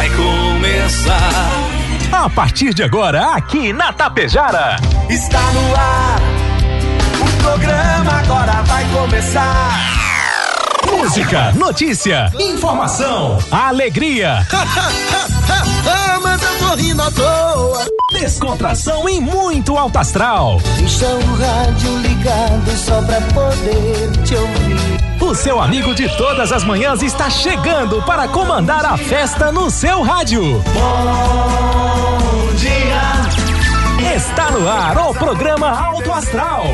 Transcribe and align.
vai 0.00 0.08
começar. 0.16 1.50
A 2.10 2.30
partir 2.30 2.72
de 2.72 2.82
agora, 2.82 3.34
aqui 3.34 3.70
na 3.70 3.92
Tapejara. 3.92 4.76
Está 5.10 5.42
no 5.52 5.76
ar. 5.76 6.20
O 7.20 7.42
programa 7.42 8.12
agora 8.12 8.62
vai 8.62 8.86
começar. 8.88 9.78
Música, 10.90 11.52
notícia, 11.52 12.32
informação, 12.38 13.38
alegria. 13.50 14.46
Tô 16.70 16.76
rindo 16.76 17.02
à 17.02 17.10
toa. 17.10 17.84
Descontração 18.12 19.08
e 19.08 19.20
muito 19.20 19.76
alto 19.76 19.98
astral. 19.98 20.60
Deixa 20.76 21.04
o 21.04 21.34
rádio 21.34 21.98
ligado 21.98 22.70
só 22.76 23.02
pra 23.02 23.20
poder 23.32 24.12
te 24.24 24.36
ouvir. 24.36 25.20
O 25.20 25.34
seu 25.34 25.60
amigo 25.60 25.92
de 25.96 26.08
todas 26.16 26.52
as 26.52 26.62
manhãs 26.62 27.02
está 27.02 27.28
chegando 27.28 28.00
para 28.02 28.28
comandar 28.28 28.84
a 28.84 28.96
festa 28.96 29.50
no 29.50 29.68
seu 29.68 30.02
rádio. 30.02 30.62
Bom 30.72 32.54
dia. 32.54 34.14
Está 34.14 34.52
no 34.52 34.68
ar 34.68 34.96
o 35.10 35.12
programa 35.12 35.70
Alto 35.70 36.12
Astral. 36.12 36.66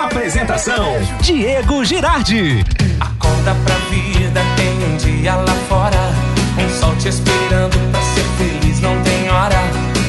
Apresentação: 0.00 0.92
Diego 1.22 1.84
Girardi. 1.84 2.64
Acorda 3.00 3.56
pra 3.64 3.74
vida, 3.90 4.42
tem 4.54 4.84
um 4.84 4.96
dia 4.96 5.34
lá 5.34 5.54
fora. 5.68 6.30
Um 6.56 6.68
sol 6.78 6.94
te 6.94 7.08
esperando 7.08 7.90
pra 7.90 7.99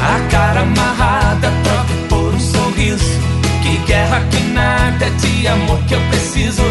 A 0.02 0.20
cara 0.32 0.62
amarrada, 0.62 1.52
troca 1.64 1.94
por 2.10 2.34
um 2.34 2.40
sorriso. 2.40 3.22
Que 3.62 3.78
guerra 3.86 4.20
que 4.32 4.42
nada 4.46 5.10
de 5.12 5.48
amor 5.48 5.78
que 5.84 5.94
eu 5.94 6.02
preciso. 6.10 6.64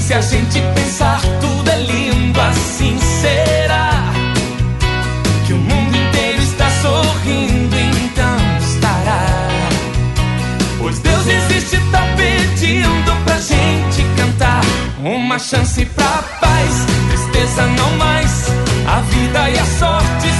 Se 0.00 0.14
a 0.14 0.20
gente 0.20 0.60
pensar, 0.74 1.20
tudo 1.40 1.68
é 1.68 1.78
lindo 1.78 2.40
assim 2.40 2.96
será. 3.20 3.90
Que 5.44 5.52
o 5.52 5.56
mundo 5.56 5.96
inteiro 5.96 6.42
está 6.42 6.70
sorrindo, 6.70 7.76
então 7.76 8.38
estará. 8.60 9.26
Pois 10.78 11.00
Deus 11.00 11.26
existe, 11.26 11.78
tá 11.90 12.02
pedindo 12.16 13.24
pra 13.24 13.38
gente 13.38 14.04
cantar. 14.16 14.60
Uma 15.02 15.40
chance 15.40 15.84
pra 15.86 16.22
paz, 16.40 16.86
tristeza 17.08 17.66
não 17.66 17.96
mais. 17.96 18.46
A 18.86 19.00
vida 19.00 19.50
e 19.50 19.58
a 19.58 19.64
sorte 19.64 20.35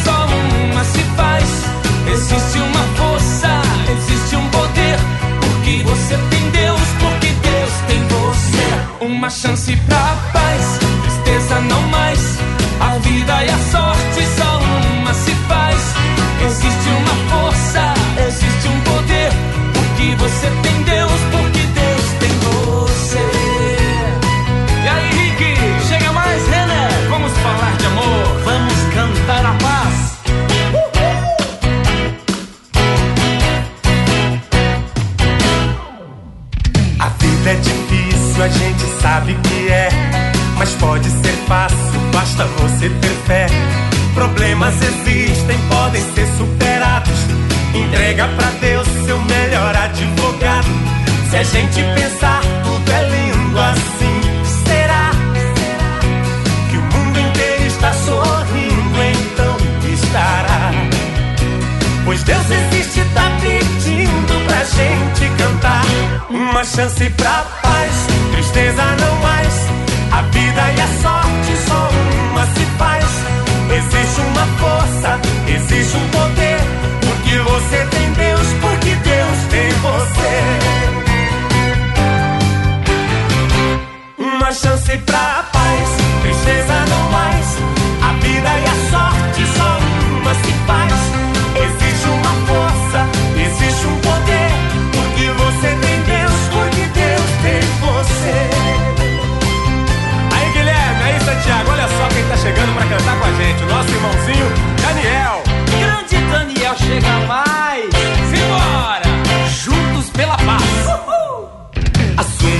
Existe 2.17 2.59
uma 2.59 2.83
força, 2.97 3.61
existe 3.93 4.37
um 4.37 4.49
poder. 4.49 4.97
Porque 5.39 5.83
você 5.83 6.17
tem 6.31 6.51
Deus, 6.51 6.81
porque 6.99 7.27
Deus 7.27 7.73
tem 7.87 8.03
você. 8.09 9.05
Uma 9.05 9.29
chance 9.29 9.77
pra 9.87 10.17
paz, 10.33 10.79
tristeza 11.03 11.61
não 11.61 11.83
mais. 11.89 12.39
A 12.81 12.97
vida 13.01 13.45
e 13.45 13.51
a 13.51 13.59
sorte 13.71 14.27
só 14.35 14.59
uma 14.99 15.13
se 15.13 15.33
faz. 15.47 15.95
Existe 16.47 16.89
uma 16.89 17.37
força, 17.37 17.95
existe 18.27 18.67
um 18.67 18.81
poder. 18.81 19.31
Porque 19.75 20.17
você 20.17 20.51
tem 20.63 20.66
gente 51.57 51.83
pensar, 51.95 52.43
tudo 52.65 52.93
é 52.93 53.03
lindo 53.09 53.59
assim. 53.59 54.21
Será 54.67 55.11
que 56.71 56.77
o 56.77 56.83
mundo 56.83 57.19
inteiro 57.19 57.67
está 57.67 57.93
sorrindo? 57.95 58.99
Então 59.03 59.57
estará. 59.91 60.71
Pois 62.05 62.23
Deus 62.25 62.47
existe, 62.51 63.01
tá 63.15 63.31
pedindo 63.41 64.47
pra 64.47 64.65
gente 64.65 65.31
cantar. 65.39 65.85
Uma 66.29 66.63
chance 66.63 67.09
pra 67.11 67.47
pra 84.99 85.56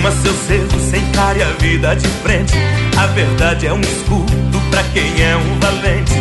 Assuma 0.07 0.13
seus 0.23 0.51
erros, 0.51 0.95
encare 0.95 1.43
a 1.43 1.51
vida 1.59 1.97
de 1.97 2.07
frente. 2.23 2.55
A 2.97 3.07
verdade 3.09 3.67
é 3.67 3.73
um 3.73 3.81
escudo 3.81 4.61
pra 4.71 4.83
quem 4.95 5.21
é 5.21 5.37
um 5.37 5.59
valente. 5.59 6.13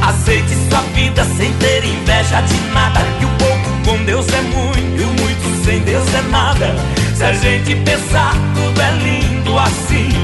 Aceite 0.00 0.54
sua 0.70 0.80
vida 0.94 1.22
sem 1.36 1.52
ter 1.54 1.84
inveja 1.84 2.40
de 2.40 2.58
nada. 2.72 3.00
Que 3.18 3.24
o 3.26 3.28
pouco 3.36 3.70
com 3.84 4.04
Deus 4.04 4.26
é 4.28 4.40
muito 4.40 5.00
e 5.00 5.04
o 5.04 5.08
muito 5.08 5.64
sem 5.64 5.80
Deus 5.80 6.06
é 6.14 6.22
nada. 6.30 6.74
Se 7.14 7.24
a 7.24 7.32
gente 7.32 7.74
pensar, 7.76 8.34
tudo 8.54 8.80
é 8.80 8.90
lindo 8.92 9.58
assim. 9.58 10.15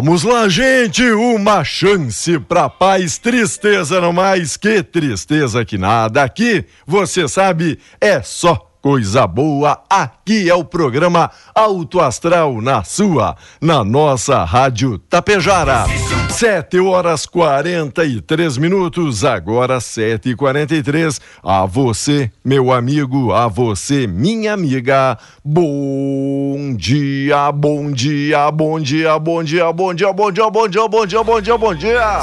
Vamos 0.00 0.22
lá, 0.22 0.48
gente, 0.48 1.02
uma 1.10 1.64
chance 1.64 2.38
pra 2.38 2.68
paz, 2.68 3.18
tristeza 3.18 4.00
não 4.00 4.12
mais, 4.12 4.56
que 4.56 4.80
tristeza 4.80 5.64
que 5.64 5.76
nada. 5.76 6.22
Aqui, 6.22 6.64
você 6.86 7.26
sabe, 7.26 7.80
é 8.00 8.22
só 8.22 8.67
coisa 8.80 9.26
boa. 9.26 9.80
Aqui 9.88 10.48
é 10.48 10.54
o 10.54 10.64
programa 10.64 11.30
Alto 11.54 12.00
Astral 12.00 12.60
na 12.60 12.84
sua, 12.84 13.36
na 13.60 13.84
nossa 13.84 14.44
Rádio 14.44 14.98
Tapejara. 14.98 15.86
Sete 16.30 16.78
horas 16.78 17.26
quarenta 17.26 18.04
e 18.04 18.20
três 18.20 18.56
minutos, 18.56 19.24
agora 19.24 19.80
sete 19.80 20.30
e 20.30 20.36
quarenta 20.36 20.74
e 20.74 20.82
três. 20.82 21.20
A 21.42 21.66
você, 21.66 22.30
meu 22.44 22.72
amigo, 22.72 23.32
a 23.32 23.48
você, 23.48 24.06
minha 24.06 24.52
amiga, 24.52 25.18
bom 25.44 26.74
dia, 26.76 27.50
bom 27.50 27.90
dia, 27.90 28.50
bom 28.50 28.78
dia, 28.80 29.18
bom 29.18 29.42
dia, 29.42 29.72
bom 29.72 29.92
dia, 29.92 30.12
bom 30.12 30.30
dia, 30.30 30.48
bom 30.48 30.68
dia, 30.68 30.88
bom 30.88 31.06
dia, 31.06 31.24
bom 31.24 31.40
dia, 31.40 31.58
bom 31.58 31.74
dia. 31.74 32.20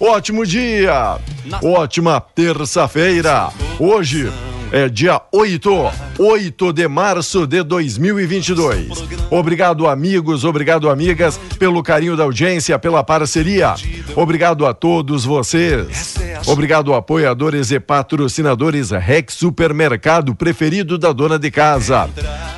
Ótimo 0.00 0.44
dia, 0.44 1.18
ótima 1.62 2.20
terça-feira. 2.20 3.48
Hoje 3.78 4.30
é 4.72 4.88
dia 4.88 5.22
8, 5.32 5.70
8 6.18 6.72
de 6.72 6.86
março 6.86 7.46
de 7.46 7.62
2022. 7.62 9.04
Obrigado, 9.30 9.86
amigos, 9.88 10.44
obrigado, 10.44 10.88
amigas, 10.88 11.38
pelo 11.58 11.82
carinho 11.82 12.16
da 12.16 12.24
audiência, 12.24 12.78
pela 12.78 13.02
parceria. 13.02 13.74
Obrigado 14.14 14.64
a 14.66 14.72
todos 14.72 15.24
vocês 15.24 16.14
Obrigado, 16.46 16.92
apoiadores 16.92 17.70
e 17.70 17.80
patrocinadores 17.80 18.90
Rex 18.90 19.34
Supermercado, 19.34 20.34
preferido 20.34 20.98
da 20.98 21.10
dona 21.10 21.38
de 21.38 21.50
casa. 21.50 22.08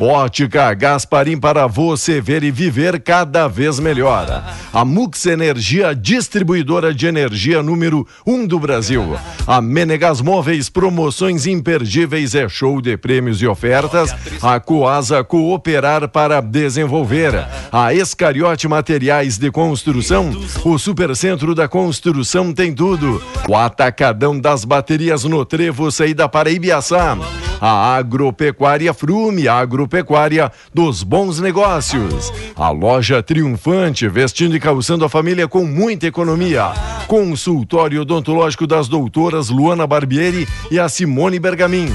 Ótica 0.00 0.74
Gasparim 0.74 1.38
para 1.38 1.66
você 1.66 2.20
ver 2.20 2.42
e 2.42 2.50
viver 2.50 3.00
cada 3.00 3.46
vez 3.46 3.78
melhor. 3.78 4.44
A 4.72 4.84
Mux 4.84 5.24
Energia, 5.26 5.94
distribuidora 5.94 6.92
de 6.92 7.06
energia 7.06 7.62
número 7.62 8.06
1 8.26 8.34
um 8.34 8.46
do 8.46 8.58
Brasil. 8.58 9.16
A 9.46 9.60
Menegas 9.60 10.20
Móveis, 10.20 10.68
promoções 10.68 11.46
imperdíveis 11.46 12.34
é 12.34 12.48
show 12.48 12.82
de 12.82 12.96
prêmios 12.96 13.40
e 13.40 13.45
ofertas. 13.46 14.14
A 14.42 14.58
Coasa 14.60 15.22
Cooperar 15.24 16.08
para 16.08 16.40
desenvolver. 16.40 17.32
A 17.72 17.92
Escariote 17.94 18.68
Materiais 18.68 19.38
de 19.38 19.50
Construção, 19.50 20.30
o 20.64 20.78
Supercentro 20.78 21.54
da 21.54 21.68
Construção 21.68 22.52
tem 22.52 22.74
tudo. 22.74 23.22
O 23.48 23.56
Atacadão 23.56 24.38
das 24.38 24.64
Baterias 24.64 25.24
no 25.24 25.44
Trevo, 25.44 25.90
saída 25.90 26.28
para 26.28 26.50
Ibiaçá. 26.50 27.16
A 27.60 27.96
Agropecuária 27.96 28.92
Frume, 28.92 29.48
Agropecuária 29.48 30.52
dos 30.74 31.02
Bons 31.02 31.40
Negócios. 31.40 32.32
A 32.54 32.70
loja 32.70 33.22
triunfante, 33.22 34.06
vestindo 34.08 34.54
e 34.54 34.60
calçando 34.60 35.04
a 35.04 35.08
família 35.08 35.48
com 35.48 35.64
muita 35.64 36.06
economia. 36.06 36.72
Consultório 37.06 38.02
odontológico 38.02 38.66
das 38.66 38.88
doutoras 38.88 39.48
Luana 39.48 39.86
Barbieri 39.86 40.46
e 40.70 40.78
a 40.78 40.88
Simone 40.88 41.38
Bergamin. 41.38 41.90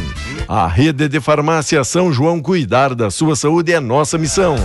A 0.47 0.67
rede 0.67 1.07
de 1.07 1.19
farmácia 1.19 1.40
São 1.83 2.11
João 2.11 2.39
cuidar 2.39 2.93
da 2.93 3.09
sua 3.09 3.35
saúde 3.35 3.73
é 3.73 3.79
nossa 3.79 4.17
missão. 4.17 4.55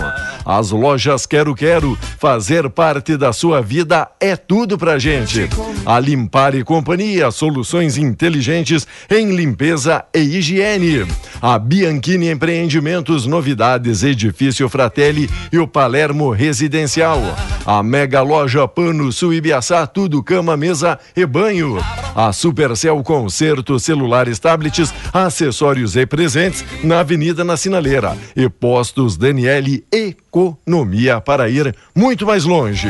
As 0.45 0.71
lojas 0.71 1.25
Quero 1.25 1.53
Quero 1.53 1.97
fazer 2.19 2.69
parte 2.69 3.17
da 3.17 3.33
sua 3.33 3.61
vida 3.61 4.07
é 4.19 4.35
tudo 4.35 4.77
pra 4.77 4.97
gente. 4.97 5.49
A 5.85 5.99
Limpar 5.99 6.55
e 6.55 6.63
Companhia, 6.63 7.31
soluções 7.31 7.97
inteligentes 7.97 8.87
em 9.09 9.35
limpeza 9.35 10.03
e 10.13 10.19
higiene. 10.19 11.05
A 11.41 11.57
Bianchini 11.57 12.29
Empreendimentos, 12.29 13.25
novidades, 13.25 14.03
Edifício 14.03 14.69
Fratelli 14.69 15.29
e 15.51 15.57
o 15.57 15.67
Palermo 15.67 16.31
Residencial. 16.31 17.21
A 17.65 17.83
Mega 17.83 18.21
Loja 18.21 18.67
Pano 18.67 19.11
Sul 19.11 19.33
Ibiaçá, 19.33 19.85
tudo 19.85 20.23
cama, 20.23 20.55
mesa 20.55 20.97
e 21.15 21.25
banho. 21.25 21.77
A 22.15 22.33
Supercell 22.33 23.01
Concerto, 23.03 23.79
celulares, 23.79 24.39
tablets, 24.39 24.93
acessórios 25.13 25.95
e 25.95 26.05
presentes 26.05 26.65
na 26.83 26.99
Avenida 26.99 27.43
na 27.43 27.57
Sinaleira. 27.57 28.17
E 28.35 28.49
Postos 28.49 29.17
Daniele 29.17 29.83
Economia 29.91 31.21
para 31.21 31.49
ir 31.49 31.75
muito 31.95 32.25
mais 32.25 32.45
longe. 32.45 32.89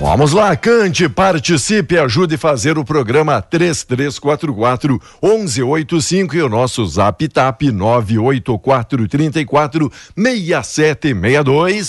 Vamos 0.00 0.32
lá, 0.32 0.54
cante, 0.54 1.08
participe, 1.08 1.98
ajude 1.98 2.36
a 2.36 2.38
fazer 2.38 2.78
o 2.78 2.84
programa 2.84 3.42
3344 3.42 5.02
1185 5.20 6.36
e 6.36 6.42
o 6.42 6.48
nosso 6.48 6.86
zap 6.86 7.26
tap 7.26 7.62
984 7.62 9.08
34 9.08 9.92
6762 10.16 11.88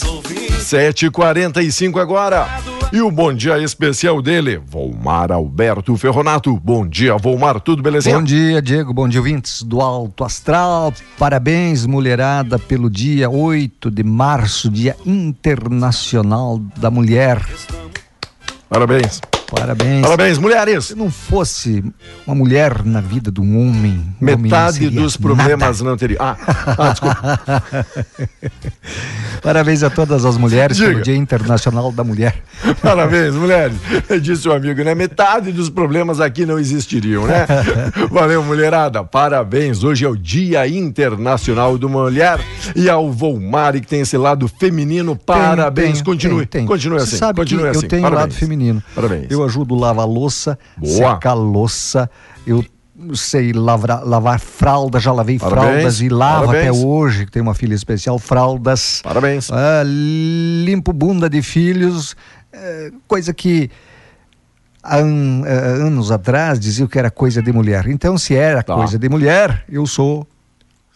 745 0.59 1.99
agora. 1.99 2.47
E 2.91 2.99
o 2.99 3.11
bom 3.11 3.31
dia 3.31 3.59
especial 3.59 4.19
dele, 4.19 4.57
Volmar 4.57 5.31
Alberto 5.31 5.95
Ferronato. 5.95 6.59
Bom 6.59 6.87
dia, 6.87 7.15
Volmar, 7.15 7.61
tudo 7.61 7.83
belezinha? 7.83 8.17
Bom 8.17 8.23
dia, 8.23 8.59
Diego, 8.59 8.91
bom 8.91 9.07
dia, 9.07 9.19
ouvintes 9.19 9.61
do 9.61 9.79
Alto 9.79 10.23
Astral. 10.23 10.91
Parabéns, 11.19 11.85
mulherada, 11.85 12.57
pelo 12.57 12.89
dia 12.89 13.29
8 13.29 13.91
de 13.91 14.03
março, 14.03 14.71
Dia 14.71 14.97
Internacional 15.05 16.57
da 16.75 16.89
Mulher. 16.89 17.39
Parabéns. 18.69 19.19
Parabéns. 19.49 20.01
Parabéns, 20.01 20.37
mulheres. 20.37 20.85
Se 20.85 20.95
não 20.95 21.09
fosse 21.09 21.83
uma 22.25 22.35
mulher 22.35 22.83
na 22.85 23.01
vida 23.01 23.31
de 23.31 23.41
um 23.41 23.59
homem, 23.59 24.05
metade 24.21 24.87
homem 24.87 25.01
dos 25.01 25.17
problemas 25.17 25.79
nada. 25.79 25.89
não 25.89 25.97
teria. 25.97 26.17
Ah, 26.19 26.37
ah 26.77 26.89
desculpa. 26.89 27.63
Parabéns 29.41 29.83
a 29.83 29.89
todas 29.89 30.25
as 30.25 30.37
mulheres 30.37 30.77
Diga. 30.77 30.89
pelo 30.89 31.01
Dia 31.01 31.15
Internacional 31.15 31.91
da 31.91 32.03
Mulher. 32.03 32.35
Parabéns, 32.81 33.33
mulheres. 33.33 33.77
Disse 34.21 34.47
o 34.47 34.53
amigo, 34.53 34.83
né? 34.83 34.93
Metade 34.93 35.51
dos 35.51 35.69
problemas 35.69 36.19
aqui 36.19 36.45
não 36.45 36.59
existiriam, 36.59 37.25
né? 37.25 37.47
Valeu, 38.11 38.43
mulherada. 38.43 39.03
Parabéns. 39.03 39.83
Hoje 39.83 40.05
é 40.05 40.09
o 40.09 40.15
Dia 40.15 40.67
Internacional 40.67 41.77
da 41.77 41.87
Mulher 41.87 42.39
e 42.75 42.89
ao 42.89 43.11
Volmari 43.11 43.81
que 43.81 43.87
tem 43.87 44.01
esse 44.01 44.17
lado 44.17 44.47
feminino. 44.47 45.15
Parabéns. 45.15 45.97
Tem, 45.97 46.03
continue. 46.03 46.45
Tem, 46.45 46.61
tem. 46.61 46.67
Continue 46.67 46.97
assim. 46.97 47.11
Você 47.11 47.17
sabe 47.17 47.39
continue 47.39 47.63
que 47.63 47.69
assim. 47.69 47.85
Eu 47.85 47.89
tenho 47.89 48.01
Parabéns. 48.03 48.21
lado 48.21 48.33
feminino. 48.33 48.83
Parabéns. 48.93 49.25
Eu 49.29 49.38
ajudo 49.43 49.75
a 49.75 49.87
lavar 49.87 50.07
louça, 50.07 50.57
Boa. 50.77 51.13
secar 51.13 51.33
louça, 51.33 52.09
eu 52.45 52.63
sei 53.13 53.53
lavar, 53.53 54.03
lavar 54.03 54.39
fraldas, 54.39 55.01
já 55.01 55.11
lavei 55.11 55.39
Parabéns. 55.39 55.63
fraldas 55.63 56.01
e 56.01 56.09
lavo 56.09 56.47
Parabéns. 56.47 56.77
até 56.77 56.85
hoje, 56.85 57.25
que 57.25 57.31
tem 57.31 57.41
uma 57.41 57.53
filha 57.53 57.73
especial, 57.73 58.19
fraldas. 58.19 59.01
Parabéns. 59.03 59.49
Ah, 59.51 59.83
limpo 59.85 60.91
bunda 60.91 61.29
de 61.29 61.41
filhos, 61.41 62.15
é, 62.51 62.91
coisa 63.07 63.33
que 63.33 63.69
an, 64.83 65.43
é, 65.45 65.57
anos 65.81 66.11
atrás 66.11 66.59
diziam 66.59 66.87
que 66.87 66.99
era 66.99 67.09
coisa 67.09 67.41
de 67.41 67.51
mulher. 67.51 67.87
Então, 67.87 68.17
se 68.17 68.35
era 68.35 68.63
tá. 68.63 68.75
coisa 68.75 68.97
de 68.97 69.07
mulher, 69.09 69.63
eu 69.69 69.85
sou 69.85 70.27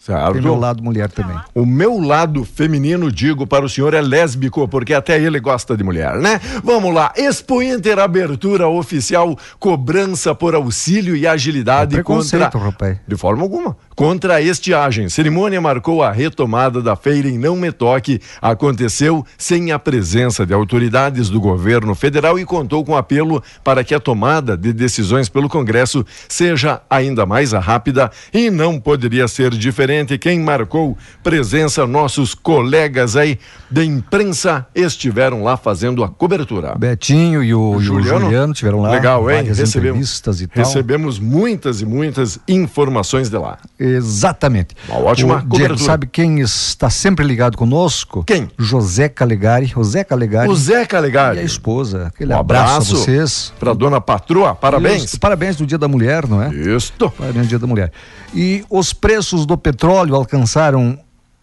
Certo. 0.04 0.34
Tem 0.34 0.42
meu 0.42 0.54
lado 0.54 0.82
mulher 0.82 1.10
também. 1.10 1.34
O 1.54 1.64
meu 1.64 1.98
lado 1.98 2.44
feminino, 2.44 3.10
digo 3.10 3.46
para 3.46 3.64
o 3.64 3.68
senhor, 3.70 3.94
é 3.94 4.02
lésbico, 4.02 4.68
porque 4.68 4.92
até 4.92 5.18
ele 5.18 5.40
gosta 5.40 5.74
de 5.74 5.82
mulher, 5.82 6.16
né? 6.16 6.38
Vamos 6.62 6.94
lá. 6.94 7.10
Expo 7.16 7.62
Inter, 7.62 7.98
abertura 7.98 8.68
oficial, 8.68 9.34
cobrança 9.58 10.34
por 10.34 10.54
auxílio 10.54 11.16
e 11.16 11.26
agilidade 11.26 11.98
é 11.98 12.02
contra. 12.02 12.50
Rapaz. 12.50 12.98
De 13.08 13.16
forma 13.16 13.44
alguma. 13.44 13.78
Contra 13.94 14.34
a 14.34 14.42
estiagem. 14.42 15.08
Cerimônia 15.08 15.60
marcou 15.60 16.02
a 16.02 16.10
retomada 16.10 16.82
da 16.82 16.96
feira 16.96 17.28
em 17.28 17.38
Não 17.38 17.54
Me 17.54 17.70
Toque. 17.70 18.20
Aconteceu 18.42 19.24
sem 19.38 19.70
a 19.70 19.78
presença 19.78 20.44
de 20.44 20.52
autoridades 20.52 21.30
do 21.30 21.40
governo 21.40 21.94
federal 21.94 22.38
e 22.38 22.44
contou 22.44 22.84
com 22.84 22.96
apelo 22.96 23.42
para 23.62 23.84
que 23.84 23.94
a 23.94 24.00
tomada 24.00 24.56
de 24.56 24.72
decisões 24.72 25.28
pelo 25.28 25.48
Congresso 25.48 26.04
seja 26.28 26.80
ainda 26.90 27.24
mais 27.24 27.52
rápida 27.52 28.10
e 28.32 28.50
não 28.50 28.80
poderia 28.80 29.28
ser 29.28 29.50
diferente 29.50 30.18
quem 30.18 30.40
marcou 30.40 30.96
presença, 31.22 31.86
nossos 31.86 32.34
colegas 32.34 33.16
aí 33.16 33.38
da 33.70 33.84
imprensa 33.84 34.66
estiveram 34.74 35.42
lá 35.42 35.56
fazendo 35.56 36.02
a 36.02 36.08
cobertura. 36.08 36.74
Betinho 36.76 37.42
e 37.42 37.54
o, 37.54 37.78
Juliano, 37.78 38.08
e 38.08 38.18
o 38.18 38.20
Juliano 38.20 38.54
tiveram 38.54 38.80
lá. 38.80 38.90
Legal, 38.90 39.30
hein? 39.30 39.44
Recebemos, 39.44 40.22
recebemos 40.50 41.18
muitas 41.18 41.80
e 41.80 41.86
muitas 41.86 42.38
informações 42.48 43.28
de 43.30 43.36
lá. 43.36 43.58
Exatamente. 43.84 44.74
Uma 44.88 44.98
ótima 44.98 45.34
o, 45.34 45.42
cobertura. 45.42 45.74
Diego, 45.74 45.78
sabe 45.78 46.06
quem 46.06 46.40
está 46.40 46.88
sempre 46.88 47.24
ligado 47.24 47.56
conosco? 47.56 48.24
Quem? 48.24 48.50
José 48.58 49.08
Calegari. 49.08 49.66
José 49.66 50.02
Calegari. 50.02 50.48
O 50.48 50.56
Zé 50.56 50.86
Calegari. 50.86 51.38
E 51.38 51.40
a 51.40 51.44
esposa. 51.44 52.06
Aquele 52.06 52.32
um 52.32 52.38
abraço, 52.38 52.72
abraço 52.72 52.94
a 52.94 52.98
vocês. 52.98 53.52
Para 53.58 53.74
dona 53.74 54.00
patroa, 54.00 54.54
parabéns. 54.54 55.04
Isso, 55.04 55.20
parabéns 55.20 55.58
no 55.58 55.66
Dia 55.66 55.78
da 55.78 55.88
Mulher, 55.88 56.26
não 56.26 56.42
é? 56.42 56.54
Isso. 56.54 56.92
Parabéns 56.98 57.44
no 57.44 57.48
Dia 57.48 57.58
da 57.58 57.66
Mulher. 57.66 57.92
E 58.34 58.64
os 58.70 58.92
preços 58.92 59.44
do 59.44 59.56
petróleo 59.58 60.14
alcançaram 60.14 60.98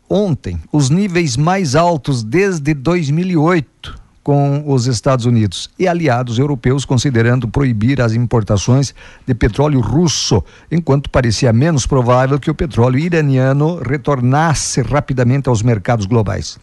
ontem 0.09 0.59
os 0.73 0.89
níveis 0.89 1.37
mais 1.37 1.75
altos 1.75 2.23
desde 2.23 2.73
2008 2.73 4.00
com 4.23 4.63
os 4.67 4.85
Estados 4.85 5.25
Unidos 5.25 5.69
e 5.79 5.87
aliados 5.87 6.37
europeus 6.37 6.85
considerando 6.85 7.47
proibir 7.47 8.01
as 8.01 8.13
importações 8.13 8.93
de 9.25 9.33
petróleo 9.33 9.79
russo, 9.79 10.43
enquanto 10.71 11.09
parecia 11.09 11.51
menos 11.51 11.85
provável 11.85 12.39
que 12.39 12.51
o 12.51 12.55
petróleo 12.55 12.99
iraniano 12.99 13.79
retornasse 13.81 14.81
rapidamente 14.81 15.49
aos 15.49 15.63
mercados 15.63 16.05
globais. 16.05 16.59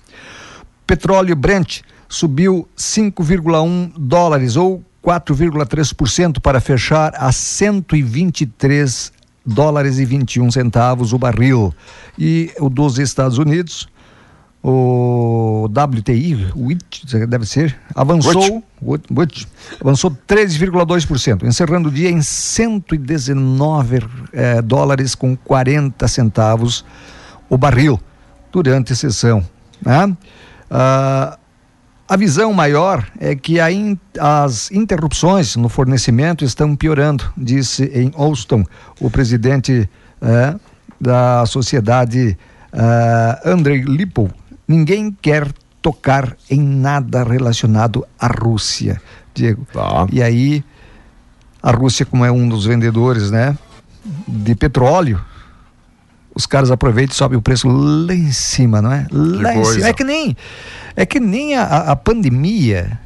Petróleo 0.87 1.37
Brent 1.37 1.81
subiu 2.09 2.67
5,1 2.77 3.93
dólares 3.99 4.57
ou 4.57 4.83
4,3% 5.05 6.41
para 6.41 6.61
fechar 6.61 7.12
a 7.17 7.31
123 7.31 9.12
dólares 9.45 9.99
e 9.99 10.05
21 10.05 10.50
centavos 10.50 11.12
o 11.12 11.19
barril. 11.19 11.75
E 12.19 12.53
o 12.59 12.69
dos 12.69 12.99
Estados 12.99 13.38
Unidos, 13.38 13.88
o 14.62 15.67
WTI, 15.67 16.53
o 16.55 16.67
WIT, 16.67 17.27
deve 17.27 17.47
ser, 17.47 17.77
avançou, 17.95 18.62
avançou 19.81 20.11
13,2%, 20.29 21.45
encerrando 21.45 21.88
o 21.88 21.93
dia 21.93 22.11
em 22.11 22.21
119 22.21 24.00
eh, 24.33 24.61
dólares 24.62 25.15
com 25.15 25.37
40 25.37 26.09
centavos 26.09 26.85
o 27.49 27.57
barril 27.57 28.00
durante 28.53 28.93
a 28.93 28.97
sessão. 28.97 29.45
Né? 29.85 30.17
Ah, 30.71 31.38
a 32.09 32.17
visão 32.17 32.53
maior 32.55 33.07
é 33.21 33.35
que 33.35 33.61
in, 33.71 33.99
as 34.19 34.71
interrupções 34.71 35.57
no 35.57 35.69
fornecimento 35.69 36.45
estão 36.45 36.75
piorando, 36.75 37.31
disse 37.37 37.85
em 37.95 38.11
Austin 38.17 38.65
o 38.99 39.11
presidente 39.11 39.88
é, 40.23 40.55
da 40.99 41.45
sociedade 41.45 42.37
é, 42.73 43.41
Andrei 43.45 43.83
Lippo. 43.83 44.31
Ninguém 44.68 45.10
quer 45.22 45.50
tocar 45.82 46.37
em 46.50 46.60
nada 46.60 47.25
relacionado 47.25 48.06
à 48.20 48.26
Rússia, 48.26 49.00
Diego. 49.34 49.66
Tá. 49.72 50.06
E 50.12 50.22
aí, 50.22 50.62
a 51.62 51.70
Rússia, 51.70 52.04
como 52.04 52.25
é 52.25 52.30
um 52.30 52.46
dos 52.48 52.66
vendedores, 52.66 53.30
né, 53.30 53.56
de 54.26 54.54
petróleo, 54.54 55.20
os 56.34 56.46
caras 56.46 56.70
aproveitam 56.70 57.14
e 57.14 57.16
sobem 57.16 57.38
o 57.38 57.42
preço 57.42 57.66
lá 57.68 58.14
em 58.14 58.30
cima, 58.30 58.82
não 58.82 58.92
é? 58.92 59.06
Lá 59.10 59.54
em 59.56 59.64
cima. 59.64 59.87
É 59.88 59.92
que 59.92 60.04
nem, 60.04 60.37
é 60.94 61.06
que 61.06 61.18
nem 61.18 61.56
a, 61.56 61.62
a- 61.64 61.92
a 61.92 61.96
pandemia. 61.96 63.00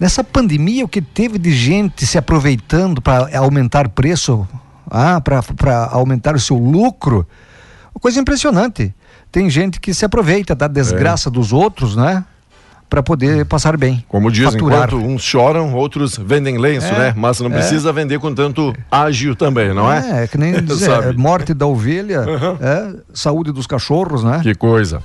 Nessa 0.00 0.22
pandemia, 0.22 0.84
o 0.84 0.88
que 0.88 1.02
teve 1.02 1.38
de 1.38 1.50
gente 1.52 2.06
se 2.06 2.16
aproveitando 2.16 3.02
para 3.02 3.36
aumentar 3.36 3.88
preço, 3.88 4.46
ah, 4.88 5.20
para 5.20 5.42
aumentar 5.90 6.36
o 6.36 6.40
seu 6.40 6.56
lucro, 6.56 7.26
uma 7.92 8.00
coisa 8.00 8.20
impressionante. 8.20 8.94
Tem 9.30 9.48
gente 9.50 9.80
que 9.80 9.92
se 9.92 10.04
aproveita 10.04 10.54
da 10.54 10.66
desgraça 10.66 11.30
dos 11.30 11.52
outros, 11.52 11.94
né? 11.96 12.24
Para 12.88 13.02
poder 13.02 13.44
passar 13.44 13.76
bem. 13.76 14.02
Como 14.08 14.30
dizem, 14.30 14.52
faturar. 14.52 14.88
enquanto 14.88 14.96
uns 15.04 15.22
choram, 15.22 15.74
outros 15.74 16.16
vendem 16.16 16.56
lenço, 16.56 16.86
É, 16.86 16.98
né? 16.98 17.14
Mas 17.14 17.38
não 17.38 17.48
é. 17.48 17.50
precisa 17.50 17.92
vender 17.92 18.18
com 18.18 18.34
tanto 18.34 18.74
ágil 18.90 19.36
também, 19.36 19.74
não 19.74 19.92
é? 19.92 20.20
É, 20.20 20.24
é 20.24 20.26
que 20.26 20.38
nem 20.38 20.54
dizer, 20.64 20.90
é, 20.90 21.12
morte 21.12 21.52
da 21.52 21.66
ovelha, 21.66 22.24
é, 22.58 22.96
saúde 23.12 23.52
dos 23.52 23.66
cachorros, 23.66 24.24
né? 24.24 24.40
Que 24.42 24.54
coisa. 24.54 25.02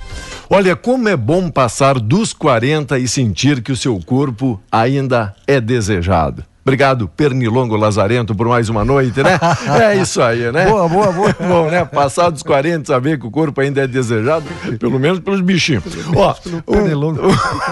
Olha, 0.48 0.74
como 0.74 1.10
é 1.10 1.16
bom 1.16 1.50
passar 1.50 2.00
dos 2.00 2.32
40 2.32 2.98
e 2.98 3.06
sentir 3.06 3.60
que 3.60 3.70
o 3.70 3.76
seu 3.76 4.00
corpo 4.00 4.58
ainda 4.72 5.34
é 5.46 5.60
desejado. 5.60 6.42
Obrigado, 6.64 7.06
Pernilongo 7.08 7.76
Lazarento, 7.76 8.34
por 8.34 8.48
mais 8.48 8.70
uma 8.70 8.84
noite, 8.86 9.22
né? 9.22 9.38
É 9.82 9.96
isso 9.96 10.22
aí, 10.22 10.50
né? 10.50 10.64
Boa, 10.64 10.88
boa, 10.88 11.12
boa. 11.12 11.36
Bom, 11.46 11.70
né? 11.70 11.84
Passar 11.84 12.30
dos 12.30 12.42
40, 12.42 12.86
saber 12.86 13.18
que 13.18 13.26
o 13.26 13.30
corpo 13.30 13.60
ainda 13.60 13.82
é 13.82 13.86
desejado, 13.86 14.46
pelo 14.78 14.98
menos 14.98 15.20
pelos 15.20 15.42
bichinhos. 15.42 15.84
Ó, 16.16 16.34
pernilongo. 16.64 17.20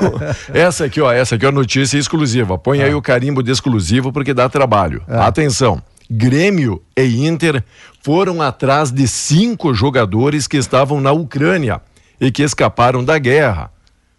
essa 0.52 0.84
aqui, 0.84 1.00
ó, 1.00 1.10
essa 1.10 1.36
aqui 1.36 1.46
é 1.46 1.48
a 1.48 1.52
notícia 1.52 1.96
exclusiva. 1.96 2.58
Põe 2.58 2.82
Ah. 2.82 2.86
aí 2.86 2.94
o 2.94 3.00
carimbo 3.00 3.42
de 3.42 3.50
exclusivo 3.50 4.12
porque 4.12 4.34
dá 4.34 4.46
trabalho. 4.48 5.02
É. 5.08 5.16
Atenção. 5.18 5.80
Grêmio 6.10 6.82
e 6.94 7.26
Inter 7.26 7.64
foram 8.02 8.42
atrás 8.42 8.90
de 8.90 9.08
cinco 9.08 9.72
jogadores 9.72 10.46
que 10.46 10.58
estavam 10.58 11.00
na 11.00 11.12
Ucrânia 11.12 11.80
e 12.20 12.30
que 12.30 12.42
escaparam 12.42 13.02
da 13.02 13.16
guerra. 13.18 13.70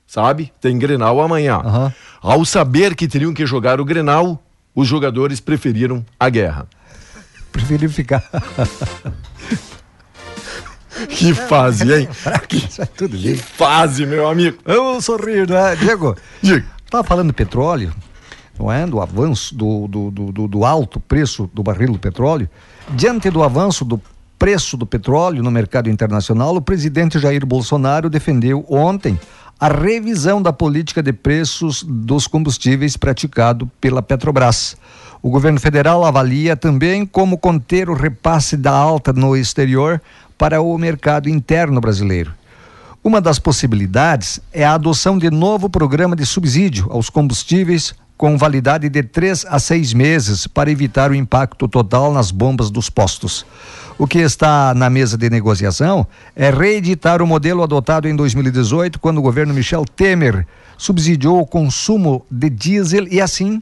Sabe? 0.07 0.51
Tem 0.59 0.77
Grenal 0.79 1.21
amanhã. 1.21 1.61
Aham. 1.63 1.93
Ao 2.21 2.43
saber 2.45 2.95
que 2.95 3.07
teriam 3.07 3.33
que 3.33 3.45
jogar 3.45 3.79
o 3.79 3.85
Grenal, 3.85 4.41
os 4.75 4.87
jogadores 4.87 5.39
preferiram 5.39 6.05
a 6.19 6.29
guerra. 6.29 6.67
Preferi 7.51 7.87
ficar. 7.87 8.23
Que 11.09 11.33
fase, 11.33 11.91
hein? 11.91 12.07
Isso 12.53 12.81
é 12.81 12.85
tudo 12.85 13.17
bem. 13.17 13.35
Fase, 13.35 14.05
meu 14.05 14.27
amigo. 14.27 14.57
Eu 14.65 15.01
sorrir, 15.01 15.49
né? 15.49 15.75
Diego, 15.75 16.15
Diga. 16.41 16.65
Estava 16.85 17.03
falando 17.03 17.27
de 17.27 17.33
petróleo, 17.33 17.91
não 18.59 18.71
é? 18.71 18.85
Do 18.85 19.01
avanço, 19.01 19.55
do, 19.55 19.87
do, 19.87 20.11
do, 20.11 20.31
do- 20.31 20.47
do 20.47 20.63
alto 20.65 20.99
preço 20.99 21.49
do 21.51 21.63
barril 21.63 21.93
do 21.93 21.97
petróleo. 21.99 22.47
Diante 22.91 23.31
do 23.31 23.41
avanço 23.41 23.83
do 23.83 23.99
preço 24.37 24.77
do 24.77 24.85
petróleo 24.85 25.41
no 25.41 25.49
mercado 25.49 25.89
internacional, 25.89 26.55
o 26.55 26.61
presidente 26.61 27.17
Jair 27.17 27.43
Bolsonaro 27.45 28.09
defendeu 28.09 28.63
ontem 28.69 29.19
a 29.63 29.69
revisão 29.69 30.41
da 30.41 30.51
política 30.51 31.01
de 31.01 31.13
preços 31.13 31.85
dos 31.87 32.27
combustíveis 32.27 32.97
praticado 32.97 33.71
pela 33.79 34.01
Petrobras. 34.01 34.75
O 35.21 35.29
governo 35.29 35.57
federal 35.57 36.03
avalia 36.03 36.57
também 36.57 37.05
como 37.05 37.37
conter 37.37 37.89
o 37.89 37.93
repasse 37.93 38.57
da 38.57 38.71
alta 38.71 39.13
no 39.13 39.37
exterior 39.37 40.01
para 40.37 40.59
o 40.59 40.77
mercado 40.77 41.29
interno 41.29 41.79
brasileiro. 41.79 42.33
Uma 43.01 43.21
das 43.21 43.39
possibilidades 43.39 44.37
é 44.51 44.65
a 44.65 44.73
adoção 44.73 45.17
de 45.17 45.31
novo 45.31 45.69
programa 45.69 46.13
de 46.13 46.25
subsídio 46.25 46.87
aos 46.91 47.09
combustíveis 47.09 47.95
com 48.17 48.37
validade 48.37 48.89
de 48.89 49.01
três 49.01 49.45
a 49.45 49.59
seis 49.59 49.93
meses 49.93 50.45
para 50.45 50.71
evitar 50.71 51.09
o 51.09 51.15
impacto 51.15 51.69
total 51.69 52.11
nas 52.11 52.31
bombas 52.31 52.69
dos 52.69 52.89
postos. 52.89 53.45
O 53.97 54.07
que 54.07 54.19
está 54.19 54.73
na 54.73 54.89
mesa 54.89 55.17
de 55.17 55.29
negociação 55.29 56.07
é 56.35 56.49
reeditar 56.49 57.21
o 57.21 57.27
modelo 57.27 57.61
adotado 57.61 58.07
em 58.07 58.15
2018, 58.15 58.99
quando 58.99 59.19
o 59.19 59.21
governo 59.21 59.53
Michel 59.53 59.85
Temer 59.85 60.47
subsidiou 60.77 61.39
o 61.39 61.45
consumo 61.45 62.25
de 62.29 62.49
diesel 62.49 63.07
e 63.07 63.21
assim 63.21 63.61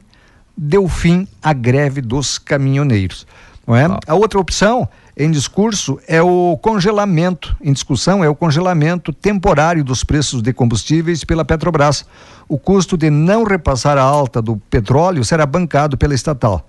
deu 0.56 0.88
fim 0.88 1.28
à 1.42 1.52
greve 1.52 2.00
dos 2.00 2.38
caminhoneiros. 2.38 3.26
Não 3.66 3.76
é? 3.76 3.86
A 4.06 4.14
outra 4.14 4.40
opção 4.40 4.88
em 5.16 5.30
discurso 5.30 6.00
é 6.08 6.22
o 6.22 6.58
congelamento, 6.60 7.54
em 7.60 7.72
discussão 7.72 8.24
é 8.24 8.28
o 8.28 8.34
congelamento 8.34 9.12
temporário 9.12 9.84
dos 9.84 10.02
preços 10.02 10.40
de 10.40 10.52
combustíveis 10.52 11.22
pela 11.24 11.44
Petrobras. 11.44 12.06
O 12.48 12.58
custo 12.58 12.96
de 12.96 13.10
não 13.10 13.44
repassar 13.44 13.98
a 13.98 14.02
alta 14.02 14.40
do 14.40 14.56
petróleo 14.56 15.24
será 15.24 15.44
bancado 15.44 15.98
pela 15.98 16.14
estatal. 16.14 16.66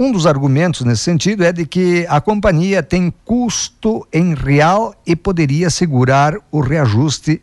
Um 0.00 0.10
dos 0.10 0.26
argumentos 0.26 0.80
nesse 0.80 1.02
sentido 1.02 1.44
é 1.44 1.52
de 1.52 1.66
que 1.66 2.06
a 2.08 2.22
companhia 2.22 2.82
tem 2.82 3.12
custo 3.22 4.08
em 4.10 4.32
real 4.34 4.94
e 5.06 5.14
poderia 5.14 5.68
segurar 5.68 6.36
o 6.50 6.60
reajuste 6.60 7.42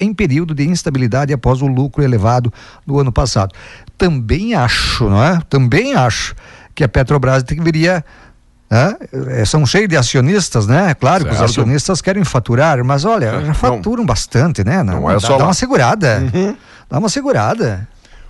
em 0.00 0.14
período 0.14 0.54
de 0.54 0.66
instabilidade 0.66 1.30
após 1.30 1.60
o 1.60 1.66
lucro 1.66 2.02
elevado 2.02 2.50
do 2.86 2.98
ano 2.98 3.12
passado. 3.12 3.54
Também 3.98 4.54
acho, 4.54 5.10
não 5.10 5.22
é? 5.22 5.42
Também 5.50 5.92
acho 5.94 6.34
que 6.74 6.82
a 6.82 6.88
Petrobras 6.88 7.42
deveria. 7.42 8.02
Eh, 8.70 9.44
São 9.44 9.66
cheios 9.66 9.90
de 9.90 9.96
acionistas, 9.98 10.66
né? 10.66 10.94
Claro 10.94 11.24
que 11.26 11.32
os 11.32 11.36
Certo. 11.36 11.50
acionistas 11.50 12.00
querem 12.00 12.24
faturar, 12.24 12.82
mas 12.82 13.04
olha, 13.04 13.44
já 13.44 13.52
faturam 13.52 14.06
bastante, 14.06 14.64
né? 14.64 14.82
não 14.82 15.10
é 15.10 15.14
dá, 15.14 15.20
só 15.20 15.28
dá 15.28 15.34
lá. 15.34 15.40
Uhum. 15.40 15.46
uma 15.48 15.54
segurada. 15.54 16.32
Dá 16.88 16.98
uma 16.98 17.08
segurada. 17.10 17.88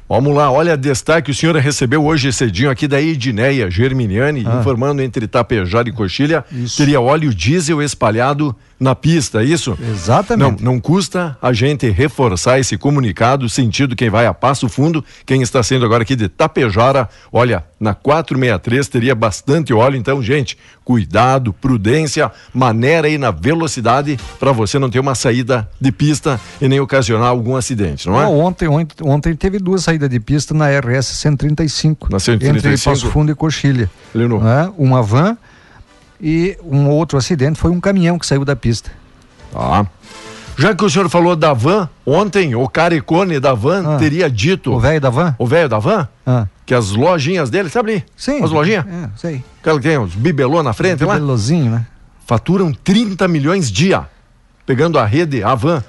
Vamos 0.08 0.34
lá, 0.34 0.50
olha, 0.50 0.74
destaque, 0.74 1.30
o 1.30 1.34
senhor 1.34 1.54
recebeu 1.56 2.02
hoje 2.02 2.32
cedinho 2.32 2.70
aqui 2.70 2.88
da 2.88 3.00
Edneia 3.00 3.70
Germiniani, 3.70 4.40
informando 4.40 5.02
entre 5.02 5.26
Tapejar 5.28 5.86
e 5.86 5.92
Coxilha, 5.92 6.44
Ah. 6.50 6.54
Isso. 6.54 6.78
teria 6.78 6.98
óleo 6.98 7.34
diesel 7.34 7.82
espalhado 7.82 8.56
na 8.78 8.94
pista, 8.94 9.42
é 9.42 9.44
isso? 9.44 9.76
Não, 9.78 9.90
Exatamente. 9.90 10.62
não 10.62 10.80
custa 10.80 11.36
a 11.42 11.52
gente 11.52 11.88
reforçar 11.90 12.60
esse 12.60 12.76
comunicado, 12.76 13.48
sentido 13.48 13.96
quem 13.96 14.08
vai 14.08 14.26
a 14.26 14.32
Passo 14.32 14.68
Fundo, 14.68 15.04
quem 15.26 15.42
está 15.42 15.62
sendo 15.62 15.84
agora 15.84 16.02
aqui 16.02 16.14
de 16.14 16.28
Tapejara, 16.28 17.08
olha, 17.32 17.64
na 17.80 17.94
463 17.94 18.88
teria 18.88 19.14
bastante 19.14 19.72
óleo, 19.72 19.96
então, 19.96 20.22
gente, 20.22 20.56
cuidado, 20.84 21.52
prudência, 21.52 22.30
maneira 22.54 23.08
aí 23.08 23.18
na 23.18 23.30
velocidade 23.30 24.18
para 24.38 24.52
você 24.52 24.78
não 24.78 24.88
ter 24.88 25.00
uma 25.00 25.14
saída 25.14 25.68
de 25.80 25.90
pista 25.90 26.40
e 26.60 26.68
nem 26.68 26.80
ocasionar 26.80 27.28
algum 27.28 27.56
acidente, 27.56 28.08
não 28.08 28.20
é? 28.20 28.26
Ó, 28.26 28.30
ontem, 28.30 28.68
ontem, 28.68 28.94
ontem 29.04 29.34
teve 29.34 29.58
duas 29.58 29.82
saídas 29.82 30.08
de 30.08 30.20
pista 30.20 30.54
na 30.54 30.66
RS 30.70 31.06
135. 31.06 32.08
Na 32.10 32.18
135? 32.18 32.68
Entre 32.68 32.84
Passo 32.84 33.10
Fundo 33.10 33.32
e 33.32 33.34
Coxilha. 33.34 33.90
Né? 34.14 34.72
Uma 34.76 35.02
van 35.02 35.36
e 36.20 36.56
um 36.64 36.88
outro 36.90 37.16
acidente 37.18 37.58
foi 37.58 37.70
um 37.70 37.80
caminhão 37.80 38.18
que 38.18 38.26
saiu 38.26 38.44
da 38.44 38.56
pista. 38.56 38.90
Tá. 39.52 39.86
Já 40.56 40.74
que 40.74 40.84
o 40.84 40.90
senhor 40.90 41.08
falou 41.08 41.36
da 41.36 41.52
van, 41.52 41.88
ontem 42.04 42.54
o 42.56 42.68
caricone 42.68 43.38
da 43.38 43.54
van 43.54 43.94
Ah. 43.94 43.98
teria 43.98 44.28
dito, 44.28 44.72
O 44.72 44.80
velho 44.80 45.00
da 45.00 45.08
van? 45.10 45.34
o 45.38 45.46
velho 45.46 45.68
da 45.68 45.78
van, 45.78 46.08
Ah, 46.26 46.46
que 46.66 46.74
as 46.74 46.90
lojinhas 46.90 47.48
dele, 47.48 47.68
sabe 47.70 47.92
ali? 47.92 48.04
sim. 48.16 48.42
As 48.42 48.50
lojinhas? 48.50 48.84
É, 48.86 49.08
sei. 49.16 49.44
Aquela 49.60 49.78
que 49.80 49.88
tem 49.88 49.98
os 49.98 50.14
bibelô 50.14 50.62
na 50.62 50.72
frente 50.72 51.04
lá, 51.04 51.14
Belozinho, 51.14 51.70
né? 51.70 51.86
faturam 52.26 52.72
30 52.72 53.28
milhões 53.28 53.70
dia, 53.70 54.04
pegando 54.66 54.98
a 54.98 55.04
rede, 55.04 55.42
a 55.44 55.54
van. 55.54 55.82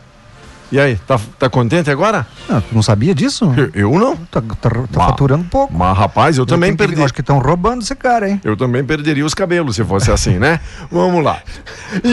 E 0.71 0.79
aí, 0.79 0.97
tá, 1.07 1.19
tá 1.39 1.49
contente 1.49 1.89
agora? 1.89 2.27
Ah, 2.47 2.61
tu 2.61 2.75
não 2.75 2.83
sabia 2.83 3.15
disso? 3.15 3.51
Eu, 3.57 3.71
eu 3.91 3.99
não. 3.99 4.15
Tá, 4.15 4.39
tá- 4.39 4.69
tá 4.69 4.79
Mas- 4.95 5.05
faturando 5.07 5.43
pouco. 5.45 5.73
Mas 5.75 5.97
rapaz, 5.97 6.37
eu, 6.37 6.45
também 6.45 6.69
tenho 6.75 6.77
que- 6.77 6.85
perdi. 6.95 7.03
Acho 7.03 7.13
que 7.13 7.21
estão 7.21 7.39
roubando 7.39 7.81
esse 7.81 7.95
cara, 7.95 8.29
hein? 8.29 8.39
Eu 8.43 8.55
também 8.55 8.83
perderia 8.83 9.25
os 9.25 9.33
cabelos 9.33 9.75
se 9.75 9.83
fosse 9.83 10.11
assim, 10.11 10.37
né? 10.37 10.59
Vamos 10.91 11.23
lá. 11.23 11.41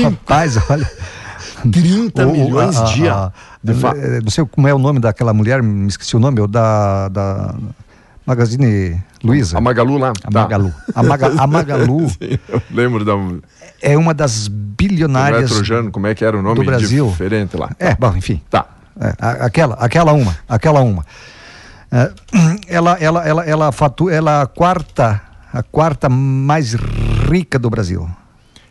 Rapaz, 0.02 0.56
olha. 0.70 0.90
30 1.70 2.26
O- 2.26 2.30
o- 2.30 2.32
milhões 2.32 2.76
a- 2.76 2.82
a- 2.82 2.84
dia. 2.92 3.12
a- 3.14 3.32
de 3.62 3.74
fa- 3.74 3.94
eh, 3.96 4.20
Não 4.22 4.30
sei 4.30 4.44
como 4.46 4.66
é 4.68 4.74
o 4.74 4.78
nome 4.78 5.00
daquela 5.00 5.32
mulher, 5.34 5.62
me 5.62 5.88
esqueci 5.88 6.16
o 6.16 6.18
nome, 6.20 6.40
o 6.40 6.46
da, 6.46 7.08
da 7.08 7.54
Magazine 8.26 9.00
Luiza. 9.22 9.56
A 9.56 9.60
Magalu 9.60 9.98
lá. 9.98 10.10
A 10.10 10.30
tá. 10.30 10.40
Magalu. 10.42 10.74
A, 10.94 11.02
Maga- 11.02 11.32
a 11.38 11.46
Magalu 11.46 12.08
Sim, 12.10 12.38
eu 12.48 12.62
lembro 12.70 13.04
da 13.04 13.12
é 13.80 13.96
uma 13.96 14.12
das 14.14 14.48
bilionárias 14.48 15.50
Metrojano, 15.50 15.90
como 15.90 16.06
é 16.06 16.14
que 16.14 16.24
era 16.24 16.36
o 16.36 16.42
nome 16.42 16.56
do 16.56 16.64
Brasil. 16.64 17.08
diferente 17.08 17.56
lá. 17.56 17.70
É, 17.78 17.94
bom, 17.94 18.14
enfim. 18.16 18.40
Tá. 18.50 18.66
É, 18.98 19.12
aquela, 19.20 19.74
aquela 19.74 20.12
uma, 20.12 20.36
aquela 20.48 20.80
uma. 20.80 21.04
É, 21.92 22.10
ela, 22.68 22.92
ela, 22.98 23.22
ela, 23.28 23.44
ela 23.44 23.72
fatura, 23.72 24.14
ela 24.14 24.38
é 24.40 24.42
a 24.42 24.46
quarta, 24.46 25.20
a 25.52 25.62
quarta 25.62 26.08
mais 26.08 26.74
rica 27.30 27.58
do 27.58 27.68
Brasil. 27.70 28.08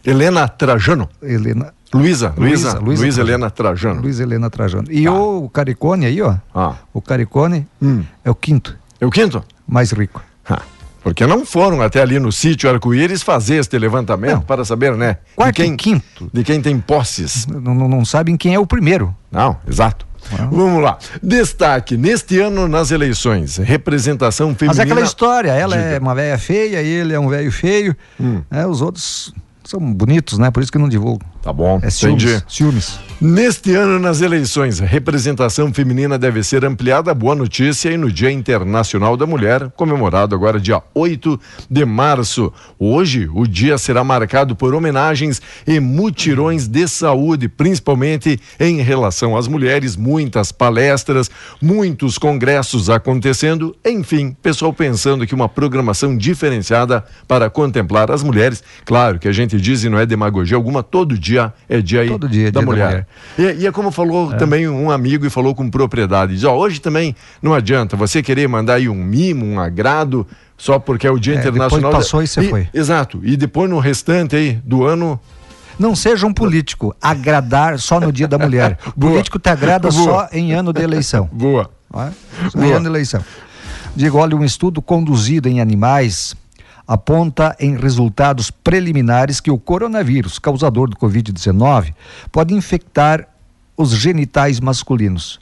Helena 0.04 0.48
Trajano. 0.48 1.08
Helena, 1.22 1.74
Luísa, 1.94 2.34
Luísa, 2.38 2.74
Luísa, 2.74 2.80
Luísa 2.80 3.02
Luísa. 3.04 3.22
Helena 3.22 3.50
Trajano. 3.50 4.02
Luiz 4.02 4.20
Helena 4.20 4.50
Trajano. 4.50 4.92
E 4.92 5.06
Tá. 5.06 5.12
o 5.14 5.50
Caricone 5.50 6.06
aí, 6.08 6.22
ó. 6.22 6.36
Ah, 6.54 6.74
O 6.94 7.02
Caricone 7.02 7.68
Hum. 7.82 8.04
é 8.24 8.30
o 8.30 8.36
quinto 8.36 8.76
é 9.06 9.08
o 9.08 9.12
quinto? 9.12 9.44
mais 9.68 9.92
rico. 9.92 10.24
Ah, 10.50 10.62
porque 11.04 11.26
não 11.28 11.46
foram 11.46 11.82
até 11.82 12.02
ali 12.02 12.20
no 12.20 12.32
sítio 12.32 12.70
Arco-Íris 12.70 13.22
fazer 13.22 13.58
este 13.58 13.78
levantamento 13.78 14.34
Não. 14.34 14.42
para 14.42 14.66
saber, 14.66 14.96
né? 14.96 15.18
Quarto 15.36 15.56
de 15.56 15.62
quem, 15.62 15.74
e 15.74 15.78
quinto. 15.78 16.30
De 16.34 16.44
quem 16.44 16.62
tem 16.62 16.80
posses. 16.80 17.46
Não, 17.46 17.76
não, 17.76 17.88
não 17.88 18.06
sabem 18.06 18.36
quem 18.36 18.56
é 18.56 18.60
o 18.60 18.66
primeiro. 18.66 19.16
Não, 19.32 19.58
exato. 19.68 20.06
Vamos 20.50 20.82
lá. 20.82 20.98
Destaque, 21.22 21.96
neste 21.96 22.40
ano 22.40 22.68
nas 22.68 22.90
eleições, 22.90 23.58
representação 23.58 24.56
feminina... 24.56 24.70
Mas 24.70 24.80
é 24.80 24.82
aquela 24.82 25.02
história, 25.06 25.52
ela 25.52 25.78
Diga. 25.78 25.90
é 25.90 26.00
uma 26.00 26.16
velha 26.16 26.38
feia, 26.40 26.82
ele 26.82 27.14
é 27.14 27.20
um 27.20 27.30
velho 27.30 27.52
feio, 27.52 27.96
hum. 28.20 28.42
né, 28.50 28.66
os 28.66 28.82
outros 28.82 29.32
são 29.64 29.80
bonitos, 29.80 30.40
né? 30.40 30.50
Por 30.50 30.64
isso 30.64 30.72
que 30.72 30.78
não 30.80 30.90
divulgam. 30.90 31.28
Tá 31.46 31.54
bom, 31.54 31.80
é 31.84 31.92
ciúmes, 31.92 32.24
entendi. 32.24 32.44
Ciúmes. 32.48 33.00
Neste 33.22 33.76
ano, 33.76 34.00
nas 34.00 34.20
eleições, 34.20 34.82
a 34.82 34.86
representação 34.86 35.72
feminina 35.72 36.18
deve 36.18 36.44
ser 36.44 36.66
ampliada. 36.66 37.14
Boa 37.14 37.36
notícia. 37.36 37.92
E 37.92 37.98
no 37.98 38.12
Dia 38.12 38.32
Internacional 38.32 39.16
da 39.16 39.28
Mulher, 39.28 39.72
comemorado 39.76 40.34
agora 40.34 40.60
dia 40.60 40.82
8 40.94 41.40
de 41.70 41.86
março. 41.86 42.52
Hoje, 42.80 43.30
o 43.32 43.46
dia 43.46 43.78
será 43.78 44.04
marcado 44.04 44.56
por 44.56 44.74
homenagens 44.74 45.40
e 45.68 45.80
mutirões 45.80 46.68
de 46.68 46.88
saúde, 46.88 47.48
principalmente 47.48 48.40
em 48.60 48.82
relação 48.82 49.38
às 49.38 49.48
mulheres. 49.48 49.96
Muitas 49.96 50.52
palestras, 50.52 51.30
muitos 51.62 52.18
congressos 52.18 52.90
acontecendo. 52.90 53.76
Enfim, 53.86 54.36
pessoal 54.42 54.74
pensando 54.74 55.28
que 55.28 55.36
uma 55.36 55.48
programação 55.48 56.18
diferenciada 56.18 57.06
para 57.28 57.52
contemplar 57.52 58.10
as 58.10 58.24
mulheres. 58.24 58.64
Claro 58.84 59.20
que 59.20 59.28
a 59.28 59.32
gente 59.32 59.62
diz 59.62 59.84
e 59.84 59.90
não 59.90 60.00
é 60.00 60.08
demagogia 60.08 60.58
alguma, 60.58 60.82
todo 60.82 61.18
dia 61.18 61.35
é 61.70 61.82
dia, 61.82 62.08
todo 62.08 62.30
dia, 62.30 62.48
é 62.48 62.52
da 62.52 62.60
dia 62.60 62.66
mulher. 62.66 63.08
Da 63.38 63.44
mulher. 63.44 63.56
E, 63.58 63.64
e 63.64 63.68
é 63.68 63.72
como 63.72 63.92
falou 63.92 64.34
é. 64.34 64.38
também 64.38 64.68
um 64.68 64.92
amigo 64.92 65.26
e 65.26 65.30
falou 65.30 65.54
com 65.54 65.70
propriedade. 65.70 66.34
Diz, 66.34 66.44
ó, 66.44 66.56
hoje 66.56 66.80
também 66.80 67.16
não 67.42 67.54
adianta 67.54 67.96
você 67.96 68.22
querer 68.22 68.48
mandar 68.48 68.76
aí 68.76 68.90
um 68.90 68.96
mimo, 68.96 69.46
um 69.46 69.60
agrado, 69.60 70.26
só 70.58 70.80
porque 70.80 71.08
é 71.08 71.12
o 71.12 71.20
Dia 71.20 71.36
é, 71.36 71.40
Internacional. 71.40 71.92
Depois 71.92 72.06
passou 72.06 72.24
e 72.24 72.28
você 72.28 72.50
foi. 72.50 72.68
Exato. 72.74 73.20
E 73.24 73.36
depois 73.36 73.70
no 73.70 73.80
restante 73.80 74.36
aí 74.36 74.60
do 74.64 74.84
ano 74.84 75.20
não 75.78 75.96
seja 75.96 76.26
um 76.26 76.34
político, 76.34 76.96
agradar 77.02 77.80
só 77.80 78.00
no 78.00 78.12
dia 78.12 78.28
da 78.28 78.38
mulher. 78.38 78.78
O 78.88 79.00
político 79.00 79.38
te 79.38 79.50
agrada 79.50 79.90
Boa. 79.90 80.04
só 80.04 80.30
em 80.32 80.54
ano 80.54 80.72
de 80.72 80.82
eleição. 80.82 81.30
Boa. 81.32 81.70
É? 81.94 82.10
Só 82.50 82.58
Boa. 82.58 82.68
em 82.68 82.72
ano 82.72 82.82
de 82.82 82.90
eleição. 82.90 83.24
Digo, 83.96 84.18
olha, 84.18 84.36
um 84.36 84.44
estudo 84.44 84.82
conduzido 84.82 85.48
em 85.48 85.62
animais 85.62 86.36
aponta 86.88 87.56
em 87.60 87.76
resultados 87.78 88.52
preliminares 88.52 89.40
que 89.40 89.52
o 89.52 89.58
coronavírus, 89.58 90.40
causador 90.40 90.90
do 90.90 90.96
Covid-19, 90.96 91.94
pode 92.32 92.54
infectar 92.54 93.28
os 93.76 93.92
genitais 93.92 94.60
masculinos. 94.60 95.40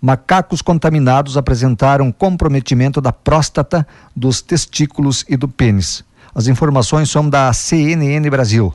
Macacos 0.00 0.62
contaminados 0.62 1.36
apresentaram 1.36 2.12
comprometimento 2.12 3.00
da 3.00 3.12
próstata, 3.12 3.86
dos 4.14 4.40
testículos 4.42 5.24
e 5.28 5.36
do 5.36 5.48
pênis. 5.48 6.04
As 6.34 6.46
informações 6.46 7.10
são 7.10 7.28
da 7.28 7.52
CNN 7.52 8.28
Brasil. 8.28 8.72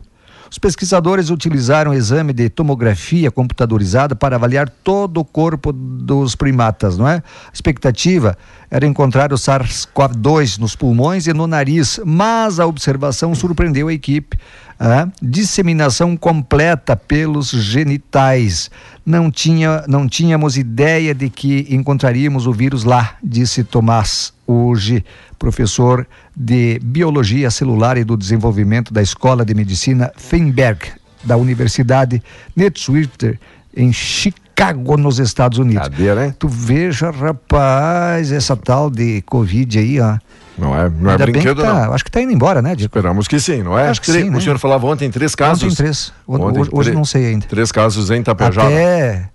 Os 0.52 0.58
pesquisadores 0.58 1.30
utilizaram 1.30 1.94
exame 1.94 2.34
de 2.34 2.50
tomografia 2.50 3.32
computadorizada 3.32 4.18
para 4.18 4.36
avaliar 4.36 4.68
todo 4.68 5.22
o 5.22 5.24
corpo 5.24 5.72
dos 5.72 6.36
primatas, 6.36 6.98
não 6.98 7.08
é? 7.08 7.24
A 7.48 7.54
expectativa 7.54 8.38
era 8.70 8.86
encontrar 8.86 9.32
o 9.32 9.38
SARS-CoV-2 9.38 10.58
nos 10.58 10.76
pulmões 10.76 11.26
e 11.26 11.32
no 11.32 11.48
nariz, 11.48 12.02
mas 12.06 12.60
a 12.60 12.66
observação 12.66 13.34
surpreendeu 13.34 13.88
a 13.88 13.94
equipe. 13.94 14.38
A 14.84 15.08
disseminação 15.22 16.18
completa 16.18 16.96
pelos 16.96 17.52
genitais. 17.52 18.72
Não, 19.06 19.30
tinha, 19.30 19.84
não 19.88 20.08
tínhamos 20.08 20.58
ideia 20.58 21.14
de 21.14 21.30
que 21.30 21.68
encontraríamos 21.70 22.48
o 22.48 22.52
vírus 22.52 22.84
lá, 22.84 23.16
disse 23.24 23.64
Tomás 23.64 24.34
hoje 24.48 25.06
professor 25.38 26.08
de 26.36 26.80
Biologia 26.82 27.52
Celular 27.52 27.96
e 27.96 28.04
do 28.04 28.18
Desenvolvimento 28.18 28.92
da 28.92 29.04
Escola 29.04 29.46
de 29.46 29.54
Medicina 29.54 30.12
Feinberg, 30.18 30.88
da 31.24 31.38
Universidade 31.38 32.20
Netwister, 32.56 33.40
em 33.78 33.94
Chicago, 33.94 34.98
nos 34.98 35.20
Estados 35.20 35.60
Unidos. 35.60 35.90
Cadeira, 35.90 36.26
hein? 36.26 36.36
Tu 36.40 36.48
veja, 36.48 37.12
rapaz, 37.12 38.32
essa 38.32 38.58
tal 38.58 38.90
de 38.90 39.22
Covid 39.28 39.78
aí, 39.78 40.00
ó. 40.00 40.18
Não 40.58 40.76
é, 40.76 40.90
não 40.90 41.12
é 41.12 41.18
brinquedo, 41.18 41.62
tá, 41.62 41.74
não. 41.74 41.94
Acho 41.94 42.04
que 42.04 42.10
está 42.10 42.22
indo 42.22 42.32
embora, 42.32 42.62
né, 42.62 42.76
Diego? 42.76 42.92
Esperamos 42.92 43.28
que 43.28 43.40
sim, 43.40 43.64
não 43.64 43.78
é? 43.78 43.90
Acho 43.90 44.02
que 44.02 44.12
sim, 44.12 44.30
O 44.30 44.34
né? 44.34 44.40
senhor 44.40 44.60
falava 44.60 44.86
ontem 44.86 45.10
três 45.10 45.34
casos. 45.34 45.64
Ontem 45.64 45.76
três. 45.76 46.14
Ontem, 46.28 46.60
hoje, 46.60 46.70
hoje 46.74 46.92
não 46.92 47.06
sei 47.06 47.28
ainda. 47.28 47.46
Três 47.48 47.72
casos 47.72 48.12
em 48.12 48.22
Tapejara. 48.22 48.68
Até 48.68 49.32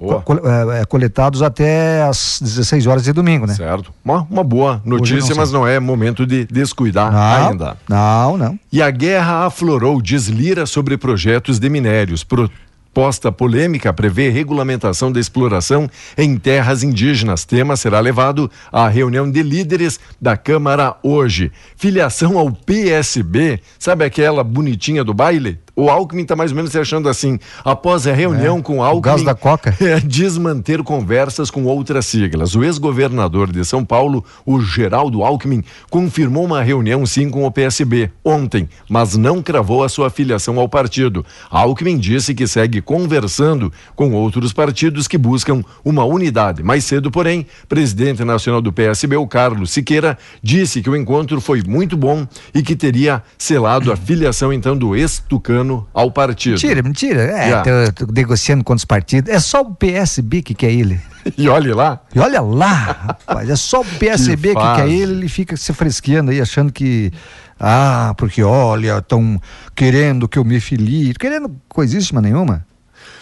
é, 0.00 0.80
é, 0.80 0.84
coletados 0.84 1.40
até 1.40 2.02
às 2.02 2.40
16 2.42 2.86
horas 2.86 3.04
de 3.04 3.12
domingo, 3.12 3.46
né? 3.46 3.54
Certo. 3.54 3.92
Uma, 4.04 4.26
uma 4.28 4.42
boa 4.42 4.82
notícia, 4.84 5.30
não 5.30 5.36
mas 5.36 5.52
não 5.52 5.66
é 5.66 5.78
momento 5.78 6.26
de 6.26 6.44
descuidar 6.46 7.12
não, 7.12 7.48
ainda. 7.48 7.76
Não, 7.88 8.36
não. 8.36 8.58
E 8.72 8.82
a 8.82 8.90
guerra 8.90 9.46
aflorou, 9.46 10.02
diz 10.02 10.26
Lira 10.26 10.66
sobre 10.66 10.96
projetos 10.96 11.58
de 11.58 11.68
minérios. 11.68 12.24
Pro 12.24 12.50
Proposta 12.94 13.32
polêmica 13.32 13.92
prevê 13.92 14.28
regulamentação 14.28 15.10
da 15.10 15.18
exploração 15.18 15.90
em 16.16 16.36
terras 16.36 16.84
indígenas. 16.84 17.44
Tema 17.44 17.76
será 17.76 17.98
levado 17.98 18.48
à 18.70 18.86
reunião 18.86 19.28
de 19.28 19.42
líderes 19.42 19.98
da 20.20 20.36
Câmara 20.36 20.96
hoje. 21.02 21.50
Filiação 21.76 22.38
ao 22.38 22.52
PSB, 22.52 23.58
sabe 23.80 24.04
aquela 24.04 24.44
bonitinha 24.44 25.02
do 25.02 25.12
baile? 25.12 25.58
O 25.76 25.90
Alckmin 25.90 26.22
está 26.22 26.36
mais 26.36 26.52
ou 26.52 26.56
menos 26.56 26.70
se 26.70 26.78
achando 26.78 27.08
assim. 27.08 27.38
Após 27.64 28.06
a 28.06 28.12
reunião 28.12 28.58
é, 28.58 28.62
com 28.62 28.78
o 28.78 28.82
Alckmin. 28.82 28.98
O 28.98 29.00
gás 29.00 29.22
da 29.22 29.34
Coca? 29.34 29.74
É, 29.84 30.00
diz 30.00 30.38
manter 30.38 30.82
conversas 30.82 31.50
com 31.50 31.64
outras 31.64 32.06
siglas. 32.06 32.54
O 32.54 32.64
ex-governador 32.64 33.52
de 33.52 33.62
São 33.64 33.84
Paulo, 33.84 34.24
o 34.46 34.60
Geraldo 34.60 35.22
Alckmin, 35.22 35.62
confirmou 35.90 36.44
uma 36.44 36.62
reunião 36.62 37.04
sim 37.04 37.28
com 37.28 37.44
o 37.44 37.50
PSB 37.50 38.10
ontem, 38.24 38.66
mas 38.88 39.14
não 39.14 39.42
cravou 39.42 39.84
a 39.84 39.88
sua 39.88 40.08
filiação 40.08 40.58
ao 40.58 40.68
partido. 40.68 41.24
Alckmin 41.50 41.98
disse 41.98 42.34
que 42.34 42.46
segue 42.46 42.80
conversando 42.80 43.70
com 43.94 44.12
outros 44.12 44.54
partidos 44.54 45.06
que 45.06 45.18
buscam 45.18 45.62
uma 45.84 46.04
unidade. 46.04 46.62
Mais 46.62 46.84
cedo, 46.84 47.10
porém, 47.10 47.46
presidente 47.68 48.24
nacional 48.24 48.62
do 48.62 48.72
PSB, 48.72 49.16
o 49.16 49.26
Carlos 49.26 49.70
Siqueira, 49.70 50.16
disse 50.42 50.80
que 50.80 50.88
o 50.88 50.96
encontro 50.96 51.40
foi 51.42 51.62
muito 51.66 51.96
bom 51.96 52.26
e 52.54 52.62
que 52.62 52.74
teria 52.74 53.22
selado 53.36 53.92
a 53.92 53.96
filiação 53.96 54.50
então 54.50 54.76
do 54.76 54.96
ex-tucano 54.96 55.63
ao 55.92 56.10
partido. 56.10 56.54
Mentira, 56.54 56.82
mentira. 56.82 57.22
É, 57.22 57.46
yeah. 57.46 57.92
tô, 57.92 58.06
tô 58.06 58.12
negociando 58.12 58.62
com 58.64 58.74
os 58.74 58.84
partidos. 58.84 59.32
É 59.32 59.38
só 59.38 59.62
o 59.62 59.74
PSB 59.74 60.42
que 60.42 60.54
quer 60.54 60.70
ele. 60.70 61.00
E 61.38 61.48
olha 61.48 61.74
lá. 61.74 62.00
E 62.14 62.18
olha 62.18 62.42
lá, 62.42 63.16
rapaz. 63.24 63.48
É 63.48 63.56
só 63.56 63.80
o 63.80 63.84
PSB 63.84 64.54
que, 64.54 64.60
que 64.60 64.74
quer 64.74 64.88
ele, 64.88 65.12
ele 65.12 65.28
fica 65.28 65.56
se 65.56 65.72
fresqueando 65.72 66.30
aí, 66.30 66.38
achando 66.38 66.70
que. 66.70 67.10
Ah, 67.58 68.12
porque 68.18 68.42
olha, 68.42 68.98
estão 68.98 69.40
querendo 69.74 70.28
que 70.28 70.38
eu 70.38 70.44
me 70.44 70.60
filie. 70.60 71.14
Querendo 71.14 71.56
coisíssima 71.66 72.20
nenhuma. 72.20 72.66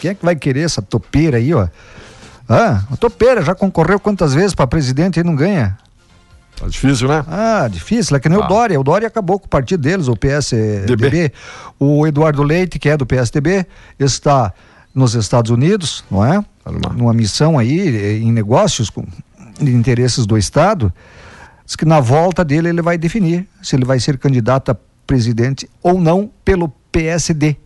Quem 0.00 0.11
é 0.11 0.14
que 0.14 0.24
vai 0.24 0.35
querer 0.35 0.62
essa 0.62 0.83
topeira 0.83 1.37
aí, 1.37 1.55
ó? 1.55 1.68
Ah, 2.48 2.83
a 2.90 2.96
topeira 2.96 3.40
já 3.40 3.55
concorreu 3.55 4.00
quantas 4.00 4.35
vezes 4.35 4.52
para 4.52 4.66
presidente 4.66 5.20
e 5.20 5.22
não 5.22 5.37
ganha? 5.37 5.78
Tá 6.62 6.68
difícil, 6.68 7.09
né? 7.09 7.25
Ah, 7.27 7.66
difícil. 7.68 8.16
É 8.16 8.20
que 8.20 8.29
nem 8.29 8.38
ah. 8.38 8.44
o 8.44 8.46
Dória. 8.46 8.79
O 8.79 8.85
Dória 8.85 9.09
acabou 9.09 9.37
com 9.37 9.46
o 9.46 9.48
partido 9.48 9.83
deles, 9.83 10.07
o 10.07 10.14
PSDB. 10.14 11.33
O 11.77 12.07
Eduardo 12.07 12.40
Leite, 12.44 12.79
que 12.79 12.88
é 12.88 12.96
do 12.96 13.05
PSDB, 13.05 13.66
está 13.98 14.53
nos 14.94 15.14
Estados 15.14 15.51
Unidos, 15.51 16.05
não 16.09 16.25
é? 16.25 16.40
Tá 16.62 16.70
numa 16.70 17.12
missão 17.12 17.59
aí 17.59 18.20
em 18.22 18.31
negócios 18.31 18.90
com 18.90 19.05
interesses 19.61 20.25
do 20.25 20.38
Estado. 20.38 20.92
Diz 21.66 21.75
que 21.75 21.85
na 21.85 21.98
volta 21.98 22.44
dele 22.44 22.68
ele 22.68 22.81
vai 22.81 22.96
definir 22.96 23.48
se 23.61 23.75
ele 23.75 23.85
vai 23.85 23.98
ser 23.98 24.16
candidato 24.16 24.70
a 24.70 24.77
presidente 25.05 25.68
ou 25.83 26.01
não 26.01 26.31
pelo 26.44 26.68
PSD. 26.92 27.57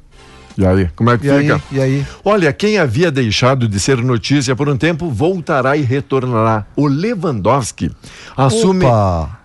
E 0.58 0.64
aí, 0.64 0.88
como 0.96 1.10
é 1.10 1.18
que 1.18 1.28
e 1.28 1.38
fica? 1.38 1.54
Aí, 1.54 1.60
e 1.70 1.80
aí? 1.80 2.06
Olha, 2.24 2.50
quem 2.50 2.78
havia 2.78 3.10
deixado 3.10 3.68
de 3.68 3.78
ser 3.78 3.98
notícia 3.98 4.56
por 4.56 4.68
um 4.68 4.76
tempo 4.76 5.10
voltará 5.10 5.76
e 5.76 5.82
retornará. 5.82 6.64
O 6.74 6.86
Lewandowski 6.86 7.90
assume, 8.34 8.86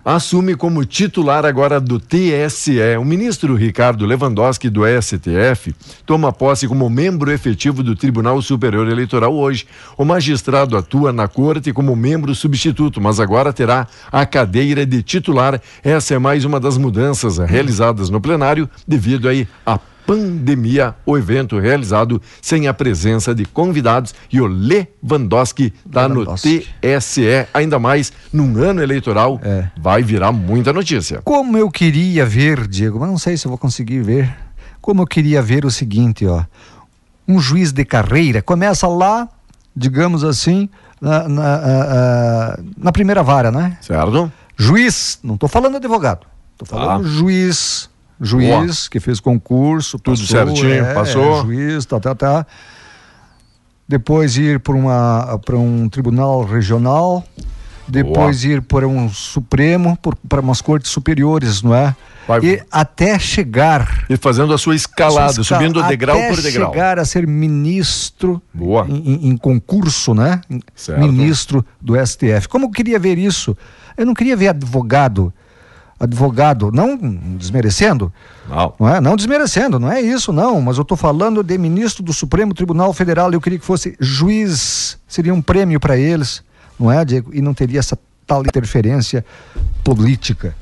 assume 0.02 0.54
como 0.54 0.82
titular 0.86 1.44
agora 1.44 1.78
do 1.78 2.00
TSE. 2.00 2.78
O 2.98 3.04
ministro 3.04 3.54
Ricardo 3.54 4.06
Lewandowski 4.06 4.70
do 4.70 4.82
STF 4.86 5.74
toma 6.06 6.32
posse 6.32 6.66
como 6.66 6.88
membro 6.88 7.30
efetivo 7.30 7.82
do 7.82 7.94
Tribunal 7.94 8.40
Superior 8.40 8.88
Eleitoral 8.88 9.34
hoje. 9.34 9.66
O 9.98 10.06
magistrado 10.06 10.78
atua 10.78 11.12
na 11.12 11.28
corte 11.28 11.74
como 11.74 11.94
membro 11.94 12.34
substituto, 12.34 13.02
mas 13.02 13.20
agora 13.20 13.52
terá 13.52 13.86
a 14.10 14.24
cadeira 14.24 14.86
de 14.86 15.02
titular. 15.02 15.60
Essa 15.84 16.14
é 16.14 16.18
mais 16.18 16.46
uma 16.46 16.58
das 16.58 16.78
mudanças 16.78 17.36
realizadas 17.36 18.08
no 18.08 18.18
plenário 18.18 18.66
devido 18.88 19.28
aí 19.28 19.46
à 19.66 19.78
pandemia, 20.06 20.94
o 21.06 21.16
evento 21.16 21.58
realizado 21.58 22.20
sem 22.40 22.68
a 22.68 22.74
presença 22.74 23.34
de 23.34 23.44
convidados 23.44 24.14
e 24.30 24.40
o 24.40 24.46
Lewandowski 24.46 25.72
está 25.86 26.08
no 26.08 26.24
TSE, 26.26 27.46
ainda 27.52 27.78
mais 27.78 28.12
num 28.32 28.56
ano 28.62 28.82
eleitoral, 28.82 29.40
é. 29.42 29.68
vai 29.76 30.02
virar 30.02 30.32
muita 30.32 30.72
notícia. 30.72 31.20
Como 31.22 31.56
eu 31.56 31.70
queria 31.70 32.26
ver, 32.26 32.66
Diego, 32.66 32.98
mas 32.98 33.08
não 33.08 33.18
sei 33.18 33.36
se 33.36 33.46
eu 33.46 33.50
vou 33.50 33.58
conseguir 33.58 34.02
ver, 34.02 34.34
como 34.80 35.02
eu 35.02 35.06
queria 35.06 35.40
ver 35.40 35.64
o 35.64 35.70
seguinte, 35.70 36.26
ó, 36.26 36.44
um 37.26 37.38
juiz 37.38 37.72
de 37.72 37.84
carreira 37.84 38.42
começa 38.42 38.86
lá, 38.86 39.28
digamos 39.74 40.24
assim, 40.24 40.68
na, 41.00 41.28
na, 41.28 42.58
na 42.76 42.92
primeira 42.92 43.22
vara, 43.22 43.50
né? 43.50 43.76
Certo. 43.80 44.30
Juiz, 44.56 45.18
não 45.22 45.34
estou 45.34 45.48
falando 45.48 45.76
advogado, 45.76 46.26
estou 46.54 46.66
falando 46.66 47.06
ah. 47.06 47.08
juiz 47.08 47.88
juiz 48.22 48.48
Boa. 48.48 48.90
que 48.90 49.00
fez 49.00 49.18
concurso, 49.18 49.98
tudo 49.98 50.18
passou, 50.18 50.46
certinho, 50.46 50.72
é, 50.72 50.94
passou. 50.94 51.44
juiz, 51.44 51.84
tá, 51.84 51.98
tá, 51.98 52.14
tá. 52.14 52.46
depois 53.86 54.36
ir 54.36 54.60
para 54.60 54.74
uma 54.74 55.40
para 55.44 55.56
um 55.56 55.88
tribunal 55.88 56.44
regional, 56.44 57.24
depois 57.88 58.42
Boa. 58.44 58.54
ir 58.54 58.62
para 58.62 58.86
um 58.86 59.08
supremo, 59.08 59.98
para 60.28 60.40
umas 60.40 60.60
cortes 60.62 60.90
superiores, 60.92 61.62
não 61.62 61.74
é? 61.74 61.94
Vai. 62.26 62.40
E 62.44 62.62
até 62.70 63.18
chegar. 63.18 64.04
E 64.08 64.16
fazendo 64.16 64.54
a 64.54 64.58
sua 64.58 64.76
escalada, 64.76 65.32
sua 65.32 65.44
subindo 65.44 65.82
degrau 65.82 66.16
por 66.28 66.40
degrau. 66.40 66.68
Até 66.68 66.78
chegar 66.78 66.98
a 67.00 67.04
ser 67.04 67.26
ministro 67.26 68.40
Boa. 68.54 68.86
Em, 68.88 69.30
em 69.30 69.36
concurso, 69.36 70.14
né? 70.14 70.40
Certo. 70.76 71.00
Ministro 71.00 71.66
do 71.80 71.94
STF. 72.06 72.48
Como 72.48 72.66
eu 72.66 72.70
queria 72.70 73.00
ver 73.00 73.18
isso? 73.18 73.56
Eu 73.96 74.06
não 74.06 74.14
queria 74.14 74.36
ver 74.36 74.48
advogado 74.48 75.34
advogado, 76.02 76.72
não 76.72 76.96
desmerecendo, 77.38 78.12
não. 78.48 78.74
não 78.78 78.88
é? 78.88 79.00
Não 79.00 79.14
desmerecendo, 79.14 79.78
não 79.78 79.90
é 79.90 80.00
isso, 80.00 80.32
não, 80.32 80.60
mas 80.60 80.76
eu 80.76 80.82
estou 80.82 80.96
falando 80.96 81.44
de 81.44 81.56
ministro 81.56 82.02
do 82.02 82.12
Supremo 82.12 82.52
Tribunal 82.52 82.92
Federal, 82.92 83.32
eu 83.32 83.40
queria 83.40 83.56
que 83.56 83.64
fosse 83.64 83.96
juiz, 84.00 84.98
seria 85.06 85.32
um 85.32 85.40
prêmio 85.40 85.78
para 85.78 85.96
eles, 85.96 86.42
não 86.78 86.90
é, 86.90 87.04
Diego? 87.04 87.30
E 87.32 87.40
não 87.40 87.54
teria 87.54 87.78
essa 87.78 87.96
tal 88.26 88.42
interferência 88.42 89.24
política. 89.84 90.56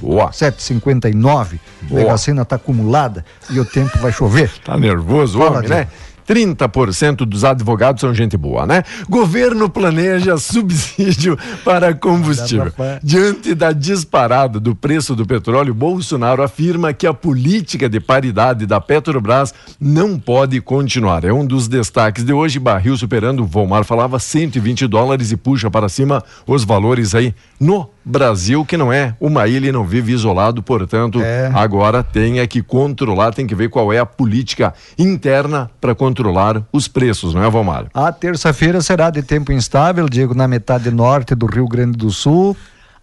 Boa. 0.00 0.30
7h59, 0.30 1.58
a 1.90 1.94
Mega 1.94 2.16
Sena 2.16 2.42
está 2.42 2.54
acumulada 2.54 3.24
e 3.50 3.58
o 3.58 3.64
tempo 3.64 3.98
vai 3.98 4.12
chover. 4.12 4.52
Tá 4.64 4.76
nervoso, 4.76 5.38
Fala, 5.38 5.58
homem, 5.58 5.68
né? 5.68 5.88
30% 6.28 7.24
dos 7.24 7.44
advogados 7.44 8.00
são 8.00 8.14
gente 8.14 8.36
boa, 8.36 8.66
né? 8.66 8.82
Governo 9.08 9.68
planeja 9.68 10.36
subsídio 10.38 11.38
para 11.64 11.94
combustível. 11.94 12.72
Diante 13.02 13.54
da 13.54 13.72
disparada 13.72 14.58
do 14.58 14.74
preço 14.74 15.14
do 15.14 15.26
petróleo, 15.26 15.74
Bolsonaro 15.74 16.42
afirma 16.42 16.92
que 16.92 17.06
a 17.06 17.14
política 17.14 17.88
de 17.88 18.00
paridade 18.00 18.66
da 18.66 18.80
Petrobras 18.80 19.54
não 19.80 20.18
pode 20.18 20.60
continuar. 20.60 21.24
É 21.24 21.32
um 21.32 21.46
dos 21.46 21.68
destaques 21.68 22.24
de 22.24 22.32
hoje. 22.32 22.58
Barril 22.58 22.96
superando, 22.96 23.44
Volmar 23.44 23.84
falava 23.84 24.18
120 24.18 24.86
dólares 24.86 25.32
e 25.32 25.36
puxa 25.36 25.70
para 25.70 25.88
cima 25.88 26.22
os 26.46 26.64
valores 26.64 27.14
aí 27.14 27.34
no 27.60 27.88
Brasil, 28.04 28.64
que 28.64 28.76
não 28.76 28.92
é 28.92 29.16
uma 29.18 29.48
ilha 29.48 29.68
e 29.68 29.72
não 29.72 29.84
vive 29.84 30.12
isolado, 30.12 30.62
portanto, 30.62 31.22
é. 31.22 31.50
agora 31.54 32.02
tem 32.02 32.38
é 32.38 32.46
que 32.46 32.62
controlar, 32.62 33.32
tem 33.32 33.46
que 33.46 33.54
ver 33.54 33.70
qual 33.70 33.92
é 33.92 33.98
a 33.98 34.04
política 34.04 34.74
interna 34.98 35.70
para 35.80 35.94
controlar 35.94 36.13
os 36.72 36.86
preços, 36.86 37.34
não 37.34 37.42
é, 37.42 37.50
Valmar? 37.50 37.86
A 37.92 38.12
terça-feira 38.12 38.80
será 38.80 39.10
de 39.10 39.22
tempo 39.22 39.52
instável, 39.52 40.08
Diego, 40.08 40.34
na 40.34 40.46
metade 40.46 40.90
norte 40.90 41.34
do 41.34 41.46
Rio 41.46 41.66
Grande 41.66 41.96
do 41.96 42.10
Sul. 42.10 42.56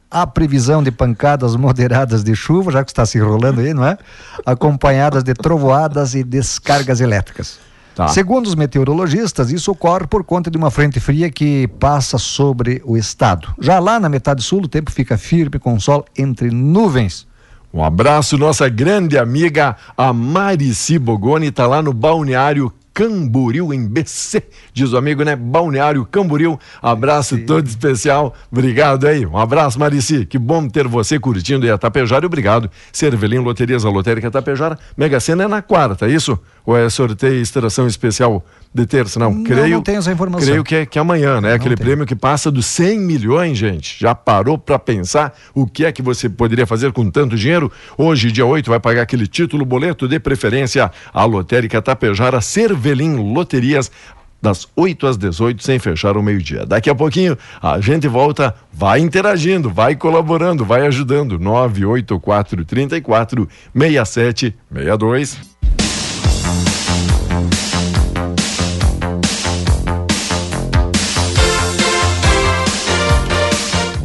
A 0.10 0.28
previsão 0.28 0.84
de 0.84 0.92
pancadas 0.92 1.56
moderadas 1.56 2.24
de 2.24 2.36
chuva, 2.36 2.72
já 2.72 2.84
que 2.84 2.92
está 2.92 3.06
se 3.06 3.18
enrolando 3.18 3.62
aí, 3.62 3.74
não 3.74 3.86
é? 3.86 3.98
Acompanhadas 4.46 5.24
de 5.24 5.34
trovoadas 5.34 6.16
e 6.16 6.24
descargas 6.24 7.00
elétricas. 7.00 7.60
Tá. 7.96 8.08
Segundo 8.08 8.48
os 8.48 8.56
meteorologistas, 8.56 9.52
isso 9.52 9.72
ocorre 9.72 10.08
por 10.08 10.24
conta 10.24 10.50
de 10.50 10.58
uma 10.58 10.72
frente 10.72 11.00
fria 11.00 11.30
que 11.30 11.68
passa 11.80 12.18
sobre 12.18 12.82
o 12.86 12.98
estado. 12.98 13.54
Já 13.60 13.80
lá 13.80 14.00
na 14.00 14.10
metade 14.10 14.42
sul, 14.42 14.64
o 14.64 14.68
tempo 14.68 14.92
fica 14.92 15.18
firme 15.18 15.60
com 15.60 15.80
sol 15.80 16.06
entre 16.18 16.50
nuvens. 16.50 17.28
Um 17.74 17.84
abraço, 17.84 18.38
nossa 18.38 18.68
grande 18.68 19.18
amiga 19.18 19.78
a 19.98 20.12
Marici 20.12 21.00
Bogoni, 21.00 21.48
está 21.48 21.66
lá 21.68 21.82
no 21.82 21.94
balneário 21.94 22.72
Camboriú, 22.94 23.74
em 23.74 23.88
BC, 23.88 24.44
diz 24.74 24.92
o 24.94 24.98
amigo, 24.98 25.24
né? 25.24 25.36
Balneário 25.36 26.06
Camboriú. 26.06 26.60
Abraço 26.82 27.36
Sim. 27.36 27.46
todo 27.46 27.66
especial. 27.66 28.34
Obrigado 28.52 29.08
aí. 29.08 29.26
Um 29.26 29.38
abraço, 29.38 29.80
Marici. 29.80 30.26
Que 30.26 30.38
bom 30.38 30.68
ter 30.68 30.88
você 30.88 31.20
curtindo 31.20 31.66
aí 31.66 31.72
a 31.72 31.78
Tapejara. 31.78 32.26
Obrigado. 32.26 32.70
Cervelim 32.92 33.40
Loterias, 33.40 33.86
a 33.86 33.90
Lotérica 33.90 34.30
Tapejara. 34.30 34.78
Mega 34.98 35.20
Sena 35.20 35.46
é 35.46 35.48
na 35.48 35.62
quarta, 35.62 36.06
é 36.06 36.12
isso? 36.12 36.38
Ou 36.66 36.78
é 36.78 36.90
sorteio 36.90 37.36
e 37.36 37.42
extração 37.42 37.88
especial 37.88 38.46
de 38.74 38.86
terça? 38.86 39.20
Não, 39.20 39.32
não 39.32 39.44
creio. 39.44 39.76
Não 39.76 39.82
tenho 39.82 40.00
essa 40.00 40.12
informação. 40.12 40.48
Creio 40.48 40.64
que 40.64 40.76
é, 40.76 40.86
que 40.86 40.98
é 40.98 41.02
amanhã, 41.02 41.42
né? 41.42 41.50
Não 41.50 41.56
Aquele 41.56 41.76
prêmio 41.76 42.06
que 42.06 42.16
passa 42.16 42.50
dos 42.50 42.66
100 42.68 43.00
milhões, 43.00 43.58
gente. 43.58 43.98
Já 44.00 44.16
parou 44.16 44.58
para 44.58 44.80
pensar 44.80 45.38
o 45.54 45.68
que 45.68 45.86
é 45.86 45.92
que 45.92 46.02
você 46.02 46.30
poderia 46.30 46.66
fazer 46.66 46.92
com 46.92 47.10
tanto 47.10 47.36
dinheiro? 47.36 47.72
Hoje, 47.98 48.32
dia 48.32 48.46
8, 48.46 48.70
vai 48.70 48.80
pagar 48.80 49.02
aquele 49.02 49.28
título, 49.28 49.66
boleto 49.66 50.08
de 50.08 50.20
preferência. 50.20 50.90
A 51.14 51.26
Lotérica 51.26 51.82
Tapejara, 51.82 52.40
Cervelim 52.40 53.34
Loterias 53.34 53.92
das 54.42 54.68
8 54.76 55.06
às 55.06 55.18
18, 55.18 55.62
sem 55.62 55.78
fechar 55.78 56.18
o 56.18 56.24
meio-dia. 56.24 56.66
Daqui 56.66 56.90
a 56.90 56.96
pouquinho 56.96 57.38
a 57.62 57.80
gente 57.80 58.08
volta, 58.08 58.56
vai 58.74 59.00
interagindo, 59.00 59.70
vai 59.70 59.96
colaborando, 59.96 60.66
vai 60.66 60.88
ajudando. 60.88 61.38
984 61.38 62.66
34 62.66 63.48
6762. 63.76 65.51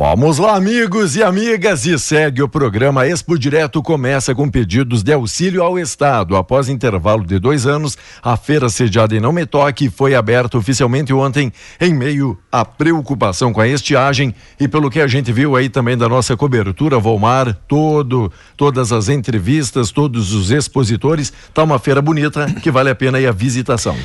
Vamos 0.08 0.38
lá, 0.38 0.54
amigos 0.54 1.16
e 1.16 1.22
amigas, 1.22 1.84
e 1.84 1.98
segue 1.98 2.40
o 2.40 2.48
programa 2.48 3.08
Expo 3.08 3.36
Direto 3.36 3.82
começa 3.82 4.36
com 4.36 4.48
pedidos 4.48 5.02
de 5.02 5.12
auxílio 5.12 5.64
ao 5.64 5.76
Estado. 5.76 6.36
Após 6.36 6.68
intervalo 6.68 7.26
de 7.26 7.40
dois 7.40 7.66
anos, 7.66 7.98
a 8.22 8.36
feira 8.36 8.68
sediada 8.68 9.16
em 9.16 9.20
Não 9.20 9.32
Me 9.32 9.44
Toque 9.44 9.90
foi 9.90 10.14
aberta 10.14 10.56
oficialmente 10.56 11.12
ontem, 11.12 11.52
em 11.80 11.92
meio 11.92 12.38
à 12.52 12.64
preocupação 12.64 13.52
com 13.52 13.60
a 13.60 13.66
estiagem 13.66 14.32
e 14.60 14.68
pelo 14.68 14.90
que 14.90 15.00
a 15.00 15.08
gente 15.08 15.32
viu 15.32 15.56
aí 15.56 15.68
também 15.68 15.98
da 15.98 16.08
nossa 16.08 16.36
cobertura, 16.36 17.00
Volmar, 17.00 17.52
todo, 17.66 18.30
todas 18.56 18.92
as 18.92 19.08
entrevistas, 19.08 19.90
todos 19.90 20.32
os 20.32 20.52
expositores, 20.52 21.32
tá 21.52 21.64
uma 21.64 21.80
feira 21.80 22.00
bonita 22.00 22.46
que 22.62 22.70
vale 22.70 22.90
a 22.90 22.94
pena 22.94 23.18
aí 23.18 23.26
a 23.26 23.32
visitação. 23.32 23.96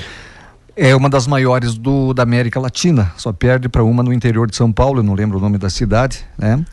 É 0.75 0.95
uma 0.95 1.09
das 1.09 1.27
maiores 1.27 1.73
do, 1.75 2.13
da 2.13 2.23
América 2.23 2.59
Latina, 2.59 3.11
só 3.17 3.33
perde 3.33 3.67
para 3.67 3.83
uma 3.83 4.01
no 4.01 4.13
interior 4.13 4.49
de 4.49 4.55
São 4.55 4.71
Paulo, 4.71 4.99
eu 4.99 5.03
não 5.03 5.13
lembro 5.13 5.37
o 5.37 5.41
nome 5.41 5.57
da 5.57 5.69
cidade, 5.69 6.25
né? 6.37 6.65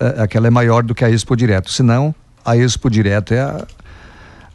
É, 0.00 0.22
aquela 0.22 0.46
é 0.46 0.50
maior 0.50 0.82
do 0.82 0.94
que 0.94 1.04
a 1.04 1.10
Expo 1.10 1.36
Direto, 1.36 1.70
senão 1.70 2.14
a 2.42 2.56
Expo 2.56 2.88
Direto 2.88 3.34
é, 3.34 3.40
a, 3.40 3.66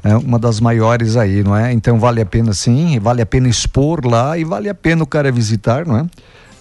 é 0.03 0.15
uma 0.17 0.39
das 0.39 0.59
maiores 0.59 1.15
aí, 1.15 1.43
não 1.43 1.55
é? 1.55 1.71
Então 1.71 1.99
vale 1.99 2.21
a 2.21 2.25
pena 2.25 2.53
sim, 2.53 2.99
vale 2.99 3.21
a 3.21 3.25
pena 3.25 3.47
expor 3.47 4.03
lá 4.03 4.35
e 4.35 4.43
vale 4.43 4.67
a 4.67 4.73
pena 4.73 5.03
o 5.03 5.07
cara 5.07 5.31
visitar, 5.31 5.85
não 5.85 5.97
é? 5.97 6.05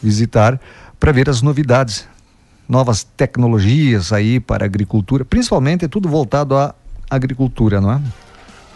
Visitar 0.02 0.60
para 1.00 1.12
ver 1.12 1.30
as 1.30 1.40
novidades, 1.40 2.06
novas 2.68 3.02
tecnologias 3.02 4.12
aí 4.12 4.38
para 4.38 4.62
a 4.62 4.66
agricultura, 4.66 5.24
principalmente 5.24 5.86
é 5.86 5.88
tudo 5.88 6.06
voltado 6.06 6.54
à 6.54 6.74
agricultura, 7.08 7.80
não 7.80 7.92
é? 7.92 8.00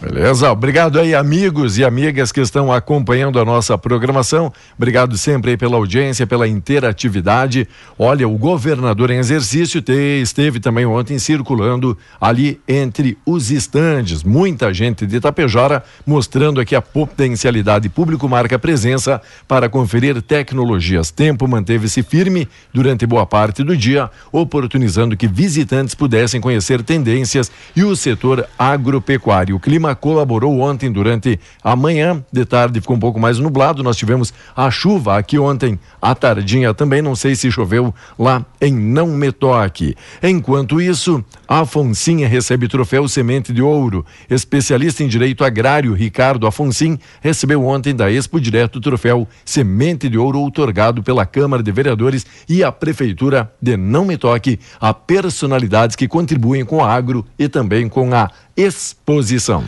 Beleza, 0.01 0.51
obrigado 0.51 0.99
aí 0.99 1.13
amigos 1.13 1.77
e 1.77 1.85
amigas 1.85 2.31
que 2.31 2.41
estão 2.41 2.73
acompanhando 2.73 3.39
a 3.39 3.45
nossa 3.45 3.77
programação. 3.77 4.51
Obrigado 4.75 5.15
sempre 5.15 5.55
pela 5.55 5.77
audiência, 5.77 6.25
pela 6.25 6.47
interatividade. 6.47 7.67
Olha, 7.99 8.27
o 8.27 8.35
governador 8.35 9.11
em 9.11 9.19
exercício 9.19 9.79
te, 9.79 10.19
esteve 10.19 10.59
também 10.59 10.87
ontem 10.87 11.19
circulando 11.19 11.95
ali 12.19 12.59
entre 12.67 13.15
os 13.23 13.51
estandes. 13.51 14.23
Muita 14.23 14.73
gente 14.73 15.05
de 15.05 15.17
Itapejara 15.17 15.83
mostrando 16.03 16.59
aqui 16.59 16.75
a 16.75 16.81
potencialidade 16.81 17.87
público 17.87 18.27
marca 18.27 18.57
presença 18.57 19.21
para 19.47 19.69
conferir 19.69 20.19
tecnologias. 20.23 21.11
Tempo 21.11 21.47
manteve-se 21.47 22.01
firme 22.01 22.49
durante 22.73 23.05
boa 23.05 23.27
parte 23.27 23.63
do 23.63 23.77
dia, 23.77 24.09
oportunizando 24.31 25.15
que 25.15 25.27
visitantes 25.27 25.93
pudessem 25.93 26.41
conhecer 26.41 26.81
tendências 26.81 27.51
e 27.75 27.83
o 27.83 27.95
setor 27.95 28.47
agropecuário. 28.57 29.55
O 29.55 29.59
clima 29.59 29.90
colaborou 29.95 30.59
ontem 30.59 30.91
durante 30.91 31.39
a 31.63 31.75
manhã, 31.75 32.23
de 32.31 32.45
tarde 32.45 32.81
ficou 32.81 32.95
um 32.95 32.99
pouco 32.99 33.19
mais 33.19 33.39
nublado. 33.39 33.83
Nós 33.83 33.97
tivemos 33.97 34.33
a 34.55 34.69
chuva 34.69 35.17
aqui 35.17 35.37
ontem 35.37 35.79
à 36.01 36.13
tardinha 36.15 36.73
também. 36.73 37.01
Não 37.01 37.15
sei 37.15 37.35
se 37.35 37.51
choveu 37.51 37.93
lá 38.17 38.45
em 38.59 38.73
Não 38.73 39.07
Metoque. 39.07 39.95
Enquanto 40.21 40.81
isso, 40.81 41.23
Afonsinha 41.47 42.27
recebe 42.27 42.67
troféu 42.67 43.07
Semente 43.07 43.53
de 43.53 43.61
Ouro. 43.61 44.05
Especialista 44.29 45.03
em 45.03 45.07
direito 45.07 45.43
agrário 45.43 45.93
Ricardo 45.93 46.47
Afonsin 46.47 46.97
recebeu 47.21 47.65
ontem 47.65 47.95
da 47.95 48.11
Expo 48.11 48.39
Direto 48.39 48.77
o 48.77 48.81
troféu 48.81 49.27
Semente 49.45 50.09
de 50.09 50.17
Ouro 50.17 50.39
outorgado 50.39 51.03
pela 51.03 51.25
Câmara 51.25 51.61
de 51.61 51.71
Vereadores 51.71 52.25
e 52.47 52.63
a 52.63 52.71
Prefeitura 52.71 53.51
de 53.61 53.77
Não 53.77 54.05
Metoque 54.05 54.59
a 54.79 54.93
personalidades 54.93 55.95
que 55.95 56.07
contribuem 56.07 56.65
com 56.65 56.77
o 56.77 56.83
agro 56.83 57.25
e 57.37 57.47
também 57.47 57.87
com 57.87 58.13
a 58.13 58.29
exposição. 58.55 59.63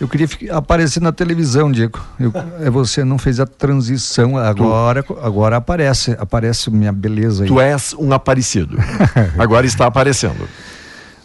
Eu 0.00 0.08
queria 0.08 0.28
aparecer 0.52 1.00
na 1.00 1.12
televisão, 1.12 1.70
Diego. 1.70 2.00
Eu, 2.18 2.32
é, 2.60 2.70
você 2.70 3.04
não 3.04 3.18
fez 3.18 3.38
a 3.38 3.46
transição, 3.46 4.38
agora, 4.38 5.04
agora 5.22 5.56
aparece, 5.58 6.16
aparece 6.18 6.70
minha 6.70 6.90
beleza 6.90 7.44
aí. 7.44 7.48
Tu 7.48 7.60
és 7.60 7.94
um 7.98 8.10
aparecido. 8.12 8.78
agora 9.38 9.66
está 9.66 9.84
aparecendo. 9.84 10.48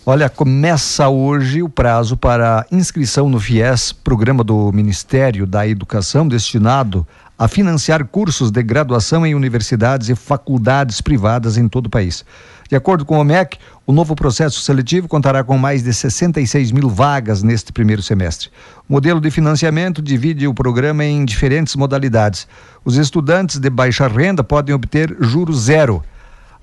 Olha, 0.06 0.30
começa 0.30 1.08
hoje 1.08 1.64
o 1.64 1.70
prazo 1.70 2.16
para 2.16 2.66
inscrição 2.70 3.28
no 3.30 3.40
FIES, 3.40 3.92
programa 3.92 4.44
do 4.44 4.72
Ministério 4.72 5.48
da 5.48 5.66
Educação 5.68 6.28
destinado 6.28 7.08
a 7.38 7.48
financiar 7.48 8.06
cursos 8.06 8.50
de 8.50 8.64
graduação 8.64 9.26
em 9.26 9.36
universidades 9.36 10.10
e 10.10 10.16
faculdades 10.16 11.02
privadas 11.02 11.58
em 11.58 11.68
todo 11.68 11.88
o 11.88 11.90
país. 11.90 12.24
De 12.70 12.76
acordo 12.76 13.06
com 13.06 13.20
o 13.20 13.24
MEC, 13.24 13.58
o 13.86 13.94
novo 13.94 14.16
processo 14.16 14.60
seletivo 14.62 15.08
contará 15.08 15.44
com 15.44 15.58
mais 15.58 15.84
de 15.84 15.94
66 15.94 16.72
mil 16.72 16.90
vagas 16.90 17.44
neste 17.44 17.72
primeiro 17.72 18.02
semestre. 18.02 18.50
O 18.90 18.94
modelo 18.94 19.22
de 19.22 19.30
financiamento 19.30 20.02
divide 20.02 20.48
o 20.48 20.54
programa 20.54 21.04
em 21.04 21.24
diferentes 21.26 21.76
modalidades. 21.76 22.48
Os 22.84 22.98
estudantes 22.98 23.60
de 23.60 23.70
baixa 23.70 24.08
renda 24.08 24.44
podem 24.44 24.74
obter 24.74 25.16
juros 25.20 25.64
zero. 25.64 26.04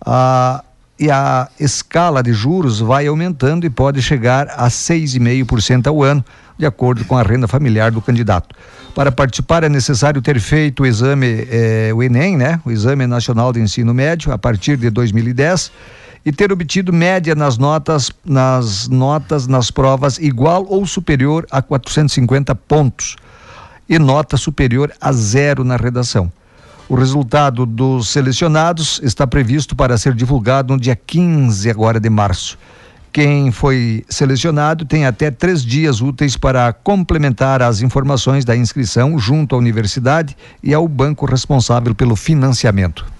Ah, 0.04 0.64
e 0.98 1.11
a 1.11 1.48
escala 1.58 2.22
de 2.22 2.32
juros 2.32 2.80
vai 2.80 3.06
aumentando 3.06 3.64
e 3.64 3.70
pode 3.70 4.02
chegar 4.02 4.48
a 4.56 4.68
6,5% 4.68 5.87
ao 5.87 6.02
ano, 6.02 6.24
de 6.58 6.66
acordo 6.66 7.04
com 7.04 7.16
a 7.16 7.22
renda 7.22 7.48
familiar 7.48 7.90
do 7.90 8.00
candidato. 8.00 8.54
Para 8.94 9.11
participar 9.11 9.64
é 9.64 9.68
necessário 9.70 10.20
ter 10.20 10.38
feito 10.38 10.83
o 10.83 10.87
exame, 10.87 11.46
eh, 11.50 11.90
o 11.94 12.02
Enem, 12.02 12.37
né? 12.37 12.61
O 12.64 12.70
Exame 12.70 13.07
Nacional 13.07 13.50
de 13.50 13.59
Ensino 13.59 13.94
Médio, 13.94 14.31
a 14.33 14.38
partir 14.38 14.76
de 14.76 14.90
2010 14.90 15.72
e 16.24 16.31
ter 16.31 16.52
obtido 16.52 16.92
média 16.92 17.35
nas 17.35 17.59
notas, 17.59 18.11
nas 18.24 18.88
notas 18.88 19.46
nas 19.46 19.70
provas 19.70 20.18
igual 20.18 20.64
ou 20.68 20.87
superior 20.87 21.46
a 21.50 21.61
450 21.61 22.55
pontos 22.55 23.16
e 23.88 23.98
nota 23.98 24.37
superior 24.37 24.92
a 25.00 25.12
zero 25.12 25.64
na 25.64 25.76
redação. 25.76 26.31
O 26.88 26.94
resultado 26.94 27.64
dos 27.64 28.09
selecionados 28.09 29.00
está 29.02 29.26
previsto 29.26 29.74
para 29.74 29.96
ser 29.96 30.14
divulgado 30.14 30.74
no 30.74 30.81
dia 30.81 30.94
15 30.94 31.70
agora 31.70 31.98
de 31.98 32.11
março. 32.11 32.59
Quem 33.12 33.53
foi 33.53 34.07
selecionado 34.09 34.87
tem 34.87 35.05
até 35.05 35.31
três 35.31 35.62
dias 35.62 36.01
úteis 36.01 36.35
para 36.35 36.72
complementar 36.72 37.61
as 37.61 37.83
informações 37.83 38.42
da 38.42 38.57
inscrição 38.57 39.18
junto 39.18 39.55
à 39.55 39.59
universidade 39.59 40.35
e 40.62 40.72
ao 40.72 40.88
banco 40.88 41.27
responsável 41.27 41.94
pelo 41.94 42.16
financiamento. 42.16 43.12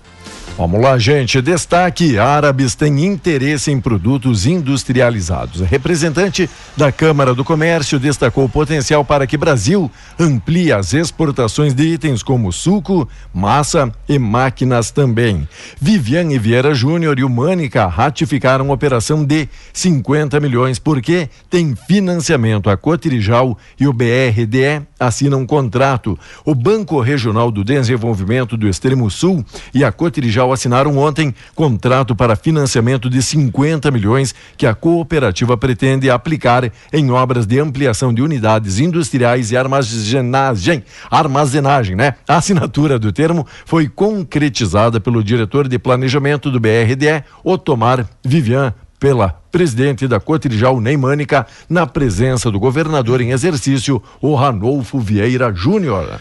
Vamos 0.57 0.81
lá, 0.81 0.99
gente. 0.99 1.41
Destaque: 1.41 2.19
árabes 2.19 2.75
têm 2.75 3.07
interesse 3.07 3.71
em 3.71 3.81
produtos 3.81 4.45
industrializados. 4.45 5.61
O 5.61 5.65
representante 5.65 6.49
da 6.77 6.93
Câmara 6.93 7.35
do 7.35 7.43
Comércio 7.43 7.99
destacou 7.99 8.45
o 8.45 8.49
potencial 8.49 9.05
para 9.05 9.27
que 9.27 9.37
Brasil 9.37 9.91
amplie 10.19 10.71
as 10.71 10.93
exportações 10.93 11.75
de 11.75 11.85
itens 11.85 12.23
como 12.23 12.53
suco, 12.53 13.09
massa 13.33 13.91
e 14.07 14.19
máquinas 14.19 14.91
também. 14.91 15.49
Viviane 15.81 16.39
Vieira 16.39 16.75
Júnior 16.75 17.19
e 17.19 17.25
o 17.25 17.31
Mânica 17.31 17.87
ratificaram 17.87 18.71
operação 18.71 19.25
de 19.25 19.49
50 19.73 20.39
milhões 20.39 20.79
porque 20.79 21.31
tem 21.49 21.75
financiamento. 21.75 22.69
A 22.69 22.77
Cotirijal 22.77 23.57
e 23.81 23.89
o 23.89 23.93
BRDE 23.93 24.87
assinam 25.07 25.41
um 25.41 25.47
contrato. 25.47 26.19
O 26.45 26.55
Banco 26.55 27.01
Regional 27.01 27.51
do 27.51 27.65
Desenvolvimento 27.65 28.57
do 28.57 28.69
Extremo 28.69 29.11
Sul 29.11 29.45
e 29.75 29.85
a 29.85 29.93
Cotirijal 29.93 30.53
assinaram 30.53 30.97
ontem 30.99 31.35
contrato 31.55 32.15
para 32.15 32.37
financiamento 32.37 33.11
de 33.11 33.23
50 33.23 33.91
milhões 33.91 34.35
que 34.57 34.67
a 34.67 34.75
cooperativa 34.75 35.57
pretende 35.57 36.11
aplicar 36.11 36.71
em 36.93 37.11
obras 37.11 37.47
de 37.47 37.59
ampliação 37.59 38.13
de 38.13 38.23
unidades 38.23 38.79
industriais 38.79 39.51
e 39.51 39.57
armazenagem. 39.57 40.85
Armazenagem, 41.11 41.97
né? 41.97 42.15
A 42.27 42.37
assinatura 42.37 42.99
do 42.99 43.13
termo 43.13 43.47
foi 43.65 43.89
concretizada 43.89 45.01
pelo 45.01 45.23
diretor 45.23 45.69
de 45.69 45.79
planejamento 45.79 46.51
do 46.51 46.61
BRDE, 46.61 47.25
Otomar 47.45 48.07
Vivian 48.25 48.75
pela 49.03 49.31
presidente 49.51 50.07
da 50.07 50.21
Cotrijal 50.21 50.81
Neimânica, 50.81 51.45
na 51.69 51.85
presença 51.89 52.53
do 52.53 52.61
governador 52.61 53.21
em 53.21 53.33
exercício, 53.33 54.01
o 54.21 54.37
Ranolfo 54.37 55.01
Vieira 55.01 55.53
Júnior. 55.53 56.21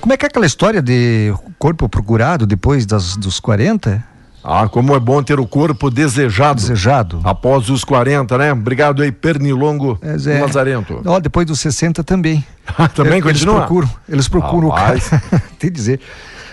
Como 0.00 0.12
é 0.12 0.16
que 0.16 0.24
é 0.24 0.28
aquela 0.28 0.46
história 0.46 0.80
de 0.80 1.34
corpo 1.58 1.88
procurado 1.88 2.46
depois 2.46 2.86
das, 2.86 3.16
dos 3.16 3.40
40? 3.40 4.04
Ah, 4.44 4.68
como 4.68 4.94
é 4.94 5.00
bom 5.00 5.20
ter 5.20 5.40
o 5.40 5.48
corpo 5.48 5.90
desejado. 5.90 6.60
Desejado. 6.60 7.20
Após 7.24 7.68
os 7.68 7.82
40, 7.82 8.38
né? 8.38 8.52
Obrigado 8.52 9.02
aí, 9.02 9.10
Pernilongo 9.10 9.98
é. 10.00 10.40
Lazarento. 10.40 11.02
Ó, 11.04 11.18
depois 11.18 11.44
dos 11.44 11.58
60 11.58 12.04
também. 12.04 12.46
também 12.94 13.14
eles 13.14 13.24
continua? 13.24 13.62
Procuram, 13.62 13.90
eles 14.08 14.28
procuram 14.28 14.68
Rapaz. 14.68 15.08
o 15.08 15.10
cara. 15.10 15.42
Tem 15.58 15.70
que 15.70 15.76
dizer. 15.76 16.00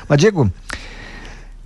Mas, 0.09 0.17
Diego, 0.17 0.51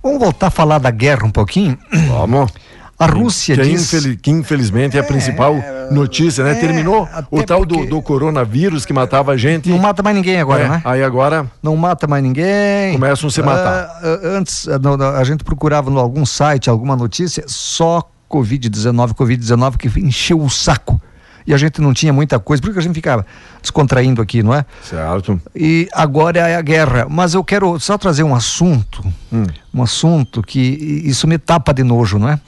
vamos 0.02 0.20
voltar 0.20 0.48
a 0.48 0.50
falar 0.50 0.76
da 0.76 0.90
guerra 0.90 1.24
um 1.24 1.30
pouquinho? 1.30 1.78
Vamos. 2.06 2.52
A 3.00 3.06
Rússia 3.06 3.56
que, 3.56 3.62
diz... 3.62 3.92
infel- 3.94 4.16
que 4.20 4.30
infelizmente 4.30 4.96
é 4.96 5.00
a 5.00 5.02
principal 5.02 5.56
notícia, 5.90 6.44
né? 6.44 6.52
é, 6.52 6.54
Terminou 6.54 7.08
o 7.30 7.42
tal 7.42 7.64
do, 7.64 7.74
porque- 7.74 7.88
do 7.90 8.02
coronavírus 8.02 8.84
que 8.84 8.92
matava 8.92 9.32
a 9.32 9.36
gente. 9.36 9.70
Não 9.70 9.78
mata 9.78 10.02
mais 10.02 10.14
ninguém 10.14 10.38
agora, 10.38 10.62
É, 10.64 10.68
né? 10.68 10.82
Aí 10.84 11.02
agora 11.02 11.46
Não 11.62 11.74
mata 11.76 12.06
mais 12.06 12.22
ninguém. 12.22 12.92
Começam 12.92 13.28
a 13.28 13.30
se 13.32 13.42
matar. 13.42 13.84
Ah, 13.84 14.00
ah, 14.02 14.18
antes, 14.36 14.68
ah, 14.68 15.18
a 15.18 15.24
gente 15.24 15.42
procurava 15.42 15.90
em 15.90 15.96
algum 15.96 16.26
site, 16.26 16.68
alguma 16.68 16.94
notícia, 16.94 17.42
só 17.48 18.02
Covid-19, 18.30 19.14
Covid-19 19.14 19.76
que 19.76 19.88
encheu 20.00 20.40
o 20.40 20.50
saco. 20.50 21.00
E 21.46 21.54
a 21.54 21.56
gente 21.56 21.80
não 21.80 21.94
tinha 21.94 22.12
muita 22.12 22.38
coisa, 22.38 22.60
por 22.60 22.68
isso 22.68 22.74
que 22.74 22.80
a 22.80 22.82
gente 22.82 22.94
ficava 22.94 23.24
descontraindo 23.62 24.20
aqui, 24.20 24.42
não 24.42 24.54
é? 24.54 24.64
Certo. 24.84 25.40
E 25.56 25.88
agora 25.92 26.38
é 26.38 26.54
a 26.54 26.60
guerra. 26.62 27.06
Mas 27.10 27.32
eu 27.34 27.42
quero 27.42 27.80
só 27.80 27.96
trazer 27.96 28.22
um 28.22 28.34
assunto, 28.34 29.02
Hum. 29.32 29.46
um 29.74 29.82
assunto 29.82 30.42
que 30.42 30.60
isso 30.60 31.26
me 31.26 31.38
tapa 31.38 31.72
de 31.72 31.82
nojo, 31.82 32.18
não 32.18 32.28
é? 32.28 32.38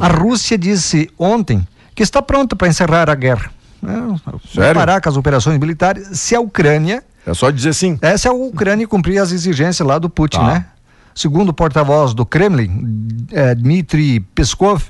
A 0.00 0.08
Rússia 0.08 0.56
disse 0.58 1.10
ontem 1.18 1.66
que 1.94 2.02
está 2.02 2.20
pronta 2.22 2.56
para 2.56 2.68
encerrar 2.68 3.08
a 3.10 3.14
guerra. 3.14 3.50
né? 3.82 4.74
Parar 4.74 5.00
com 5.00 5.08
as 5.08 5.16
operações 5.16 5.58
militares 5.58 6.18
se 6.18 6.34
a 6.34 6.40
Ucrânia 6.40 7.02
É 7.26 7.34
só 7.34 7.50
dizer 7.50 7.74
sim. 7.74 7.98
essa 8.00 8.28
é 8.28 8.30
a 8.30 8.34
Ucrânia 8.34 8.86
cumprir 8.86 9.18
as 9.18 9.32
exigências 9.32 9.86
lá 9.86 9.98
do 9.98 10.08
Putin, 10.08 10.38
Tá. 10.38 10.46
né? 10.46 10.66
Segundo 11.14 11.50
o 11.50 11.52
porta-voz 11.52 12.14
do 12.14 12.24
Kremlin, 12.24 13.26
eh, 13.32 13.54
Dmitry 13.54 14.20
Peskov, 14.34 14.82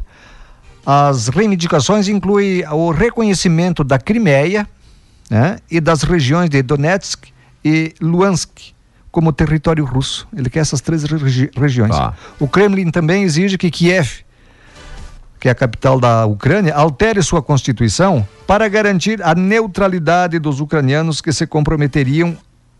as 0.86 1.28
reivindicações 1.28 2.06
incluem 2.08 2.64
o 2.70 2.90
reconhecimento 2.92 3.82
da 3.82 3.98
Crimeia 3.98 4.68
né, 5.30 5.58
e 5.70 5.80
das 5.80 6.02
regiões 6.02 6.48
de 6.50 6.62
Donetsk 6.62 7.24
e 7.64 7.94
Luhansk 8.00 8.50
como 9.10 9.32
território 9.32 9.84
russo. 9.84 10.26
Ele 10.36 10.48
quer 10.48 10.60
essas 10.60 10.80
três 10.80 11.02
regi- 11.04 11.50
regiões. 11.56 11.90
Tá. 11.94 12.14
O 12.38 12.46
Kremlin 12.48 12.90
também 12.90 13.22
exige 13.24 13.58
que 13.58 13.70
Kiev, 13.70 14.20
que 15.42 15.48
é 15.48 15.50
a 15.50 15.56
capital 15.56 15.98
da 15.98 16.24
Ucrânia, 16.24 16.72
altere 16.72 17.20
sua 17.20 17.42
constituição 17.42 18.24
para 18.46 18.68
garantir 18.68 19.20
a 19.24 19.34
neutralidade 19.34 20.38
dos 20.38 20.60
ucranianos 20.60 21.20
que 21.20 21.32
se 21.32 21.48
comprometeriam 21.48 22.36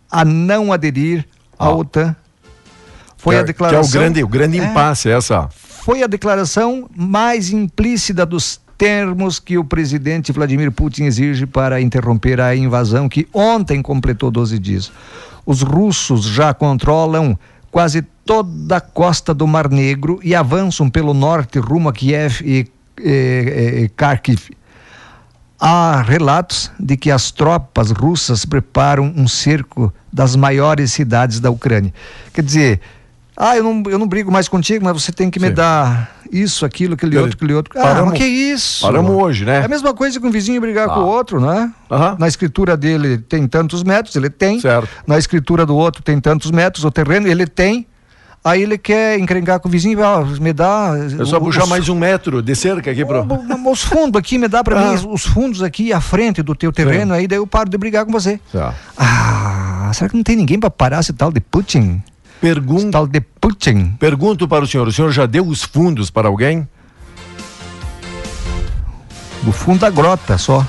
a 0.09 0.25
não 0.25 0.73
aderir 0.73 1.27
à 1.59 1.67
Ah. 1.67 1.75
OTAN. 1.75 2.15
Foi 3.17 3.35
que, 3.35 3.39
a 3.39 3.43
é- 3.43 3.45
declaração. 3.45 3.91
Que 3.91 3.97
é 3.97 3.99
o 3.99 4.03
grande, 4.05 4.23
o 4.23 4.29
grande 4.29 4.61
É. 4.61 4.65
impasse 4.65 5.11
essa. 5.11 5.49
Foi 5.51 6.05
a 6.05 6.07
declaração 6.07 6.89
mais 6.97 7.51
implícita 7.51 8.25
dos 8.25 8.61
termos 8.79 9.41
que 9.41 9.59
o 9.59 9.65
presidente 9.65 10.31
Vladimir 10.31 10.71
Putin 10.71 11.03
exige 11.07 11.47
para 11.47 11.81
interromper 11.81 12.41
a 12.41 12.55
invasão, 12.55 13.09
que 13.09 13.27
ontem 13.35 13.83
completou 13.83 14.31
12 14.31 14.57
dias. 14.61 14.93
Os 15.45 15.63
russos 15.63 16.27
já 16.27 16.55
controlam 16.55 17.37
quase 17.73 18.03
toda 18.03 18.77
a 18.77 18.81
costa 18.81 19.33
do 19.33 19.47
Mar 19.47 19.69
Negro 19.71 20.21
e 20.23 20.35
avançam 20.35 20.91
pelo 20.91 21.15
norte 21.15 21.59
rumo 21.59 21.89
a 21.89 21.93
Kiev 21.93 22.43
e, 22.43 22.69
e, 23.01 23.83
e 23.85 23.89
Kharkiv. 23.97 24.51
Há 25.59 26.03
relatos 26.03 26.71
de 26.79 26.97
que 26.97 27.11
as 27.11 27.31
tropas 27.31 27.91
russas 27.91 28.45
preparam 28.45 29.13
um 29.17 29.27
cerco 29.27 29.93
das 30.13 30.37
maiores 30.37 30.93
cidades 30.93 31.41
da 31.41 31.51
Ucrânia. 31.51 31.95
Quer 32.35 32.43
dizer, 32.43 32.81
ah, 33.35 33.57
eu 33.57 33.65
não, 33.65 33.83
eu 33.91 33.99
não 33.99 34.07
brigo 34.07 34.31
mais 34.31 34.49
contigo, 34.49 34.85
mas 34.85 35.03
você 35.03 35.11
tem 35.11 35.31
que 35.31 35.41
me 35.41 35.49
Sim. 35.49 35.55
dar 35.55 36.15
isso, 36.33 36.65
aquilo, 36.65 36.95
aquele 36.95 37.17
outro, 37.19 37.37
aquele 37.37 37.55
outro. 37.55 37.79
Ah, 37.79 37.83
paramos- 37.83 38.11
mas 38.11 38.19
que 38.19 38.25
isso? 38.27 38.87
Paramos 38.87 39.13
hoje, 39.13 39.45
né? 39.45 39.61
É 39.61 39.65
a 39.65 39.69
mesma 39.69 39.93
coisa 39.93 40.19
que 40.19 40.27
um 40.27 40.31
vizinho 40.31 40.61
brigar 40.61 40.89
Tá. 40.89 40.95
com 40.95 41.01
o 41.01 41.07
outro, 41.07 41.41
né? 41.41 41.71
Aham. 41.91 42.17
Na 42.19 42.27
escritura 42.27 42.77
dele 42.77 43.19
tem 43.19 43.47
tantos 43.47 43.83
metros, 43.85 44.17
ele 44.17 44.31
tem. 44.31 44.59
Certo. 44.61 44.89
Na 45.07 45.19
escritura 45.19 45.67
do 45.67 45.77
outro 45.77 46.03
tem 46.03 46.19
tantos 46.19 46.51
metros, 46.51 46.85
o 46.85 46.91
terreno 46.91 47.29
ele 47.29 47.47
tem. 47.47 47.87
Aí 48.45 48.61
ele 48.61 48.77
quer 48.77 49.21
encrencar 49.21 49.61
com 49.61 49.69
o 49.69 49.71
vizinho, 49.71 50.05
ah, 50.05 50.25
me 50.41 50.53
dá. 50.53 50.95
É 51.21 51.25
só 51.25 51.37
os- 51.39 51.45
puxar 51.45 51.65
mais 51.67 51.89
um 51.89 51.95
metro 51.95 52.43
de 52.43 52.57
cerca 52.57 52.91
aqui 52.91 53.05
o- 53.05 53.71
Os 53.71 53.83
fundos 53.85 54.19
aqui, 54.19 54.37
me 54.37 54.49
dá 54.49 54.65
pra 54.65 54.81
Ah. 54.81 54.85
mim 54.97 55.07
os 55.13 55.25
fundos 55.25 55.63
aqui 55.63 55.93
à 55.93 56.01
frente 56.01 56.43
do 56.43 56.53
teu 56.53 56.73
terreno, 56.73 57.15
aí 57.15 57.29
daí 57.29 57.39
eu 57.39 57.47
paro 57.47 57.71
de 57.71 57.79
brigar 57.79 58.05
com 58.05 58.11
você. 58.11 58.41
Tá. 58.53 58.75
Ah, 58.97 59.91
será 59.95 60.11
que 60.11 60.17
não 60.17 60.25
tem 60.25 60.35
ninguém 60.35 60.59
pra 60.59 60.71
parar 60.71 60.99
esse 61.01 61.13
tal 61.13 61.31
de 61.31 61.41
Putin? 61.41 62.03
Esse 62.43 62.55
Pergunta, 62.55 62.91
tal 62.91 63.07
de 63.07 63.21
Putin? 63.21 63.95
pergunto 63.99 64.49
para 64.49 64.65
o 64.65 64.67
senhor: 64.67 64.89
o 64.89 64.93
senhor 64.93 65.11
já 65.13 65.27
deu 65.27 65.47
os 65.47 65.63
fundos 65.63 66.11
para 66.11 66.29
alguém? 66.29 66.67
O 69.47 69.53
fundo 69.53 69.81
da 69.81 69.91
grota 69.91 70.37
só. 70.39 70.67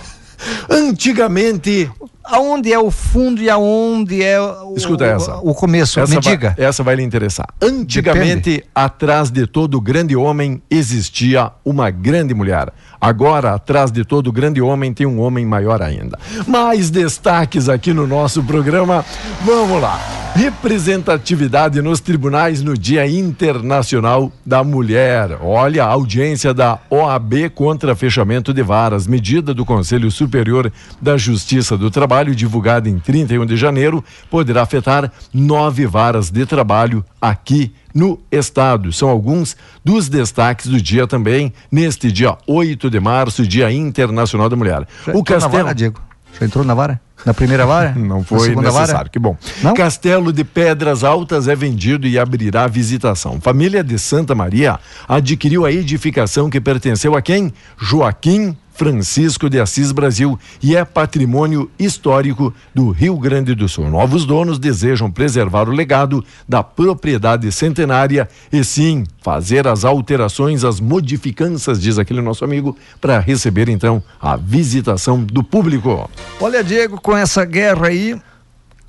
Antigamente. 0.70 1.90
Aonde 2.26 2.72
é 2.72 2.80
o 2.80 2.90
fundo 2.90 3.42
e 3.42 3.50
aonde 3.50 4.24
é 4.24 4.40
o, 4.40 4.76
Escuta 4.78 5.04
essa. 5.06 5.36
o 5.40 5.54
começo? 5.54 6.00
Essa 6.00 6.16
me 6.16 6.22
vai, 6.22 6.32
diga. 6.34 6.56
essa 6.58 6.82
vai 6.82 6.96
lhe 6.96 7.04
interessar. 7.04 7.46
Antigamente, 7.62 8.64
atrás 8.74 9.30
de 9.30 9.46
todo 9.46 9.80
grande 9.82 10.16
homem 10.16 10.62
existia 10.72 11.52
uma 11.66 11.92
grande 11.92 12.34
mulher. 12.34 12.72
Agora, 13.04 13.56
atrás 13.56 13.92
de 13.92 14.06
todo 14.06 14.32
grande 14.32 14.62
homem 14.62 14.94
tem 14.94 15.06
um 15.06 15.20
homem 15.20 15.46
maior 15.46 15.82
ainda. 15.82 16.18
Mais 16.48 16.90
destaques 16.90 17.68
aqui 17.68 17.92
no 17.92 18.08
nosso 18.08 18.42
programa. 18.42 19.04
Vamos 19.44 19.82
lá. 19.82 20.00
Representatividade 20.34 21.82
nos 21.82 22.00
tribunais 22.00 22.62
no 22.62 22.78
Dia 22.78 23.06
Internacional 23.06 24.32
da 24.46 24.64
Mulher. 24.64 25.38
Olha, 25.42 25.84
a 25.84 25.88
audiência 25.90 26.54
da 26.54 26.80
OAB 26.90 27.50
contra 27.54 27.94
fechamento 27.94 28.54
de 28.54 28.64
varas. 28.64 29.06
Medida 29.06 29.54
do 29.54 29.66
Conselho 29.66 30.10
Superior 30.10 30.72
da 31.02 31.18
Justiça 31.18 31.78
do 31.78 31.92
Trabalho, 31.92 32.34
divulgada 32.34 32.88
em 32.88 33.00
31 33.00 33.46
de 33.46 33.58
janeiro, 33.58 34.02
poderá 34.32 34.62
afetar 34.62 35.12
nove 35.34 35.86
varas 35.86 36.32
de 36.32 36.46
trabalho 36.46 37.04
aqui 37.22 37.74
no 37.94 38.20
estado. 38.32 38.92
São 38.92 39.10
alguns 39.10 39.56
dos 39.84 40.10
destaques 40.10 40.68
do 40.68 40.82
dia 40.82 41.06
também, 41.06 41.54
neste 41.72 42.12
dia 42.12 42.38
8 42.48 42.90
de 42.90 43.00
março, 43.00 43.46
Dia 43.46 43.72
Internacional 43.72 44.50
da 44.50 44.56
Mulher. 44.56 44.88
Já 45.06 45.14
o 45.14 45.24
Castelo. 45.24 45.64
Vara, 45.64 45.74
Diego? 45.76 46.02
Já 46.40 46.46
entrou 46.46 46.66
na 46.66 46.74
vara? 46.74 47.00
Na 47.26 47.34
primeira 47.34 47.66
vara? 47.66 47.94
Não 47.98 48.24
foi 48.24 48.56
necessário, 48.56 48.94
vara? 48.94 49.10
que 49.10 49.20
bom. 49.20 49.38
Não? 49.62 49.74
Castelo 49.74 50.34
de 50.34 50.44
Pedras 50.44 51.04
Altas 51.04 51.48
é 51.48 51.56
vendido 51.56 52.08
e 52.08 52.20
abrirá 52.20 52.68
visitação. 52.68 53.40
Família 53.40 53.84
de 53.84 53.98
Santa 53.98 54.36
Maria 54.36 54.80
adquiriu 55.08 55.66
a 55.66 55.72
edificação 55.72 56.50
que 56.50 56.60
pertenceu 56.60 57.16
a 57.16 57.22
quem? 57.22 57.54
Joaquim 57.78 58.58
Francisco 58.74 59.50
de 59.50 59.60
Assis 59.60 59.92
Brasil 59.92 60.38
e 60.62 60.76
é 60.76 60.84
patrimônio 60.84 61.70
histórico 61.78 62.54
do 62.74 62.90
Rio 62.90 63.18
Grande 63.18 63.54
do 63.54 63.70
Sul. 63.70 63.90
Novos 63.90 64.26
donos 64.26 64.58
desejam 64.58 65.12
preservar 65.12 65.70
o 65.70 65.72
legado 65.72 66.24
da 66.50 66.64
propriedade 66.64 67.52
centenária 67.52 68.28
e 68.52 68.64
sim 68.64 69.04
fazer 69.22 69.68
as 69.68 69.86
alterações, 69.86 70.64
as 70.64 70.80
modificâncias, 70.80 71.80
diz 71.80 71.98
aquele 71.98 72.22
nosso 72.22 72.44
amigo, 72.44 72.76
para 73.00 73.20
receber 73.20 73.70
então 73.70 74.04
a 74.20 74.36
visitação 74.36 75.24
do 75.24 75.44
público. 75.44 76.10
Olha, 76.42 76.64
Diego, 76.64 77.00
com 77.04 77.16
essa 77.16 77.46
guerra 77.46 77.88
aí, 77.88 78.20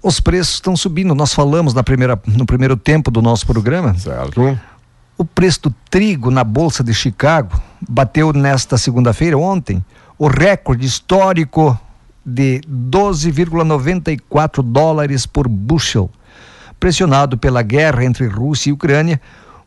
os 0.02 0.20
preços 0.20 0.54
estão 0.54 0.74
subindo. 0.74 1.14
Nós 1.14 1.34
falamos 1.34 1.74
na 1.74 1.82
primeira, 1.82 2.18
no 2.26 2.46
primeiro 2.46 2.76
tempo 2.76 3.10
do 3.10 3.20
nosso 3.20 3.46
programa. 3.46 3.94
Certo 3.98 4.58
o 5.16 5.24
preço 5.24 5.62
do 5.62 5.74
trigo 5.88 6.30
na 6.30 6.42
Bolsa 6.42 6.82
de 6.82 6.92
Chicago 6.92 7.60
bateu 7.88 8.32
nesta 8.32 8.76
segunda-feira, 8.76 9.38
ontem, 9.38 9.84
o 10.18 10.26
recorde 10.26 10.84
histórico 10.86 11.78
de 12.24 12.60
12,94 12.68 14.62
dólares 14.62 15.26
por 15.26 15.46
bushel. 15.48 16.10
Pressionado 16.80 17.38
pela 17.38 17.62
guerra 17.62 18.04
entre 18.04 18.26
Rússia 18.26 18.70
e 18.70 18.72
Ucrânia, 18.72 19.20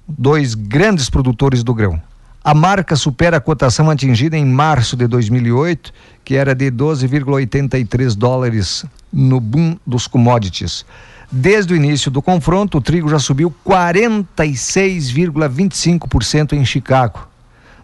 dois 0.08 0.54
grandes 0.54 1.10
produtores 1.10 1.64
do 1.64 1.74
grão. 1.74 2.02
A 2.48 2.54
marca 2.54 2.96
supera 2.96 3.36
a 3.36 3.42
cotação 3.42 3.90
atingida 3.90 4.38
em 4.38 4.46
março 4.46 4.96
de 4.96 5.06
2008, 5.06 5.92
que 6.24 6.38
era 6.38 6.56
de 6.56 6.72
12,83 6.72 8.16
dólares 8.16 8.86
no 9.12 9.42
boom 9.42 9.78
dos 9.86 10.08
commodities. 10.08 10.86
Desde 11.30 11.74
o 11.74 11.76
início 11.76 12.10
do 12.10 12.22
confronto, 12.22 12.78
o 12.78 12.82
trigo 12.82 13.10
já 13.10 13.20
subiu 13.20 13.54
46,25% 13.66 16.54
em 16.54 16.64
Chicago. 16.64 17.28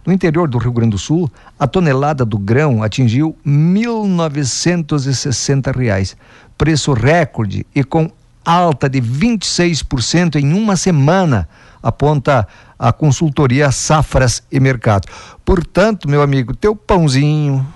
No 0.06 0.14
interior 0.14 0.48
do 0.48 0.58
Rio 0.58 0.72
Grande 0.72 0.92
do 0.92 0.98
Sul, 0.98 1.30
a 1.60 1.68
tonelada 1.68 2.24
do 2.24 2.38
grão 2.38 2.82
atingiu 2.82 3.36
1.960 3.46 5.76
reais, 5.76 6.16
preço 6.58 6.94
recorde 6.94 7.68
e 7.76 7.84
com 7.84 8.10
alta 8.46 8.90
de 8.90 9.02
26% 9.02 10.38
em 10.38 10.54
uma 10.54 10.78
semana, 10.78 11.50
aponta 11.84 12.48
a 12.80 12.92
consultoria 12.92 13.70
Safras 13.72 14.42
e 14.50 14.60
Mercado. 14.60 15.08
Portanto, 15.44 16.10
meu 16.10 16.22
amigo, 16.24 16.56
teu 16.56 16.76
pãozinho, 16.76 17.68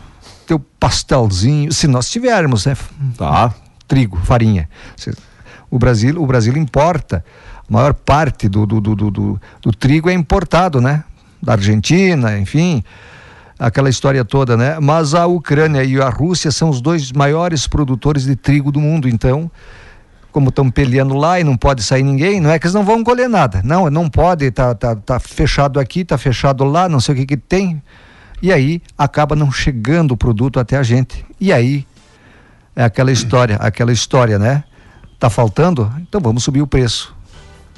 teu 0.48 0.58
pastelzinho, 0.58 1.72
se 1.72 1.88
nós 1.88 2.10
tivermos, 2.10 2.66
né? 2.66 2.76
Tá. 3.18 3.54
Trigo, 3.88 4.18
farinha 4.24 4.68
o 5.70 5.78
Brasil, 5.78 6.22
o 6.22 6.26
Brasil 6.26 6.56
importa. 6.58 7.24
A 7.70 7.74
maior 7.74 7.94
parte 7.94 8.48
do, 8.48 8.66
do, 8.66 8.80
do, 8.80 8.96
do, 8.96 9.42
do 9.62 9.72
trigo 9.72 10.10
é 10.10 10.14
importado, 10.14 10.80
né? 10.80 11.04
Da 11.42 11.54
Argentina, 11.54 12.38
enfim 12.38 12.84
aquela 13.60 13.90
história 13.90 14.24
toda, 14.24 14.56
né? 14.56 14.80
Mas 14.80 15.16
a 15.16 15.26
Ucrânia 15.26 15.84
e 15.84 16.00
a 16.00 16.10
Rússia 16.10 16.52
são 16.52 16.70
os 16.70 16.80
dois 16.80 17.12
maiores 17.12 17.68
produtores 17.68 18.24
de 18.24 18.36
trigo 18.36 18.72
do 18.72 18.80
mundo, 18.80 19.10
então, 19.10 19.50
como 20.38 20.50
estão 20.50 20.70
peleando 20.70 21.16
lá 21.16 21.40
e 21.40 21.44
não 21.44 21.58
pode 21.58 21.82
sair 21.82 22.04
ninguém, 22.04 22.40
não 22.40 22.52
é 22.52 22.60
que 22.60 22.68
eles 22.68 22.76
não 22.76 22.86
vão 22.86 23.04
colher 23.04 23.28
nada. 23.28 23.60
Não, 23.64 23.90
não 23.90 24.08
pode, 24.08 24.52
tá, 24.52 24.76
tá, 24.76 24.96
tá 24.96 25.20
fechado 25.20 25.80
aqui, 25.80 26.06
tá 26.06 26.16
fechado 26.16 26.64
lá, 26.64 26.88
não 26.88 27.00
sei 27.00 27.16
o 27.16 27.18
que 27.18 27.26
que 27.26 27.38
tem. 27.38 27.82
E 28.40 28.54
aí 28.54 28.80
acaba 28.96 29.36
não 29.36 29.52
chegando 29.52 30.12
o 30.12 30.18
produto 30.18 30.60
até 30.60 30.78
a 30.78 30.84
gente. 30.84 31.26
E 31.42 31.52
aí 31.52 31.88
é 32.76 32.84
aquela 32.84 33.12
história, 33.12 33.56
aquela 33.56 33.92
história, 33.92 34.38
né? 34.38 34.64
Está 35.12 35.28
faltando? 35.28 35.92
Então 36.02 36.22
vamos 36.22 36.44
subir 36.44 36.62
o 36.62 36.68
preço. 36.68 37.16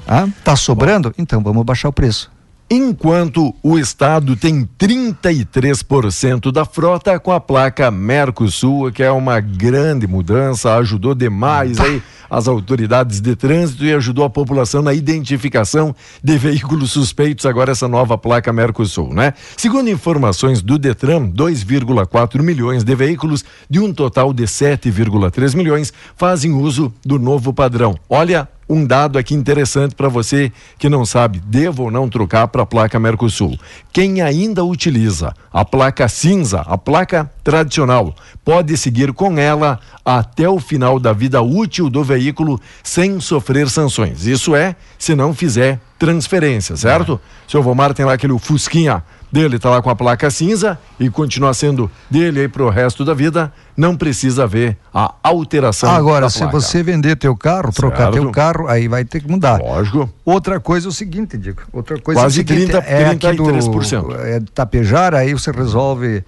Ah, 0.06 0.28
tá 0.44 0.54
sobrando? 0.54 1.14
Então 1.16 1.42
vamos 1.42 1.64
baixar 1.64 1.88
o 1.88 1.92
preço. 1.94 2.30
Enquanto 2.72 3.52
o 3.64 3.76
estado 3.76 4.36
tem 4.36 4.64
33% 4.78 6.52
da 6.52 6.64
frota 6.64 7.18
com 7.18 7.32
a 7.32 7.40
placa 7.40 7.90
Mercosul, 7.90 8.92
que 8.92 9.02
é 9.02 9.10
uma 9.10 9.40
grande 9.40 10.06
mudança, 10.06 10.76
ajudou 10.76 11.12
demais 11.12 11.80
aí 11.80 12.00
as 12.30 12.46
autoridades 12.46 13.20
de 13.20 13.34
trânsito 13.34 13.84
e 13.84 13.92
ajudou 13.92 14.24
a 14.24 14.30
população 14.30 14.82
na 14.82 14.94
identificação 14.94 15.92
de 16.22 16.38
veículos 16.38 16.92
suspeitos, 16.92 17.44
agora 17.44 17.72
essa 17.72 17.88
nova 17.88 18.16
placa 18.16 18.52
Mercosul, 18.52 19.12
né? 19.12 19.34
Segundo 19.56 19.90
informações 19.90 20.62
do 20.62 20.78
Detran, 20.78 21.28
2,4 21.28 22.40
milhões 22.40 22.84
de 22.84 22.94
veículos 22.94 23.44
de 23.68 23.80
um 23.80 23.92
total 23.92 24.32
de 24.32 24.44
7,3 24.44 25.56
milhões 25.56 25.92
fazem 26.16 26.52
uso 26.52 26.94
do 27.04 27.18
novo 27.18 27.52
padrão. 27.52 27.96
Olha, 28.08 28.48
um 28.70 28.86
dado 28.86 29.18
aqui 29.18 29.34
interessante 29.34 29.96
para 29.96 30.08
você 30.08 30.52
que 30.78 30.88
não 30.88 31.04
sabe, 31.04 31.42
devo 31.44 31.82
ou 31.82 31.90
não 31.90 32.08
trocar 32.08 32.46
para 32.46 32.62
a 32.62 32.66
placa 32.66 33.00
Mercosul. 33.00 33.58
Quem 33.92 34.22
ainda 34.22 34.64
utiliza 34.64 35.34
a 35.52 35.64
placa 35.64 36.06
cinza, 36.06 36.60
a 36.60 36.78
placa 36.78 37.28
tradicional, 37.42 38.14
pode 38.44 38.76
seguir 38.76 39.12
com 39.12 39.36
ela 39.38 39.80
até 40.04 40.48
o 40.48 40.60
final 40.60 41.00
da 41.00 41.12
vida 41.12 41.42
útil 41.42 41.90
do 41.90 42.04
veículo 42.04 42.60
sem 42.80 43.18
sofrer 43.18 43.68
sanções. 43.68 44.24
Isso 44.24 44.54
é, 44.54 44.76
se 44.96 45.16
não 45.16 45.34
fizer 45.34 45.80
transferência, 45.98 46.76
certo? 46.76 47.20
É. 47.46 47.50
Seu 47.50 47.62
Vomar 47.64 47.92
tem 47.92 48.06
lá 48.06 48.12
aquele 48.12 48.38
Fusquinha 48.38 49.02
dele 49.30 49.56
está 49.56 49.70
lá 49.70 49.80
com 49.80 49.90
a 49.90 49.96
placa 49.96 50.30
cinza 50.30 50.78
e 50.98 51.08
continua 51.08 51.54
sendo 51.54 51.90
dele 52.10 52.40
aí 52.40 52.48
para 52.48 52.62
o 52.62 52.70
resto 52.70 53.04
da 53.04 53.14
vida, 53.14 53.52
não 53.76 53.96
precisa 53.96 54.46
ver 54.46 54.76
a 54.92 55.14
alteração. 55.22 55.90
Agora, 55.90 56.28
se 56.28 56.44
você 56.46 56.82
vender 56.82 57.16
teu 57.16 57.36
carro, 57.36 57.72
trocar 57.72 58.12
certo. 58.12 58.14
teu 58.14 58.30
carro, 58.30 58.68
aí 58.68 58.88
vai 58.88 59.04
ter 59.04 59.20
que 59.20 59.30
mudar. 59.30 59.60
Lógico. 59.60 60.10
Outra 60.24 60.58
coisa 60.58 60.88
é 60.88 60.90
o 60.90 60.92
seguinte, 60.92 61.38
Diego. 61.38 61.62
Outra 61.72 61.98
coisa 61.98 62.20
Quase 62.20 62.40
é 62.40 62.42
o 62.42 62.46
seguinte, 62.46 62.70
30, 62.70 62.78
é 62.78 63.14
33%. 63.14 64.02
Do, 64.02 64.14
é 64.20 64.40
Tapejar, 64.54 65.14
aí 65.14 65.32
você 65.32 65.50
resolve 65.50 66.24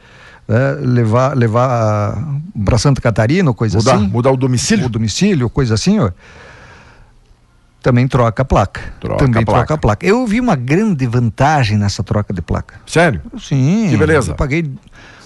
é, 0.48 0.76
levar 0.80 1.36
levar 1.36 2.16
para 2.64 2.78
Santa 2.78 3.00
Catarina, 3.00 3.52
coisa 3.52 3.78
mudar, 3.78 3.94
assim. 3.94 4.06
Mudar 4.06 4.30
o 4.30 4.36
domicílio. 4.36 4.86
O 4.86 4.88
domicílio, 4.88 5.50
coisa 5.50 5.74
assim, 5.74 5.98
ó 5.98 6.10
também 7.82 8.06
troca 8.06 8.42
a 8.42 8.44
placa. 8.44 8.80
Troca 9.00 9.24
também 9.24 9.42
a 9.42 9.44
placa. 9.44 9.60
troca 9.60 9.74
a 9.74 9.78
placa. 9.78 10.06
Eu 10.06 10.26
vi 10.26 10.40
uma 10.40 10.56
grande 10.56 11.06
vantagem 11.06 11.76
nessa 11.76 12.02
troca 12.02 12.32
de 12.32 12.40
placa. 12.40 12.76
Sério? 12.86 13.20
Sim. 13.38 13.88
Que 13.90 13.96
beleza. 13.96 14.32
Eu 14.32 14.34
paguei, 14.36 14.70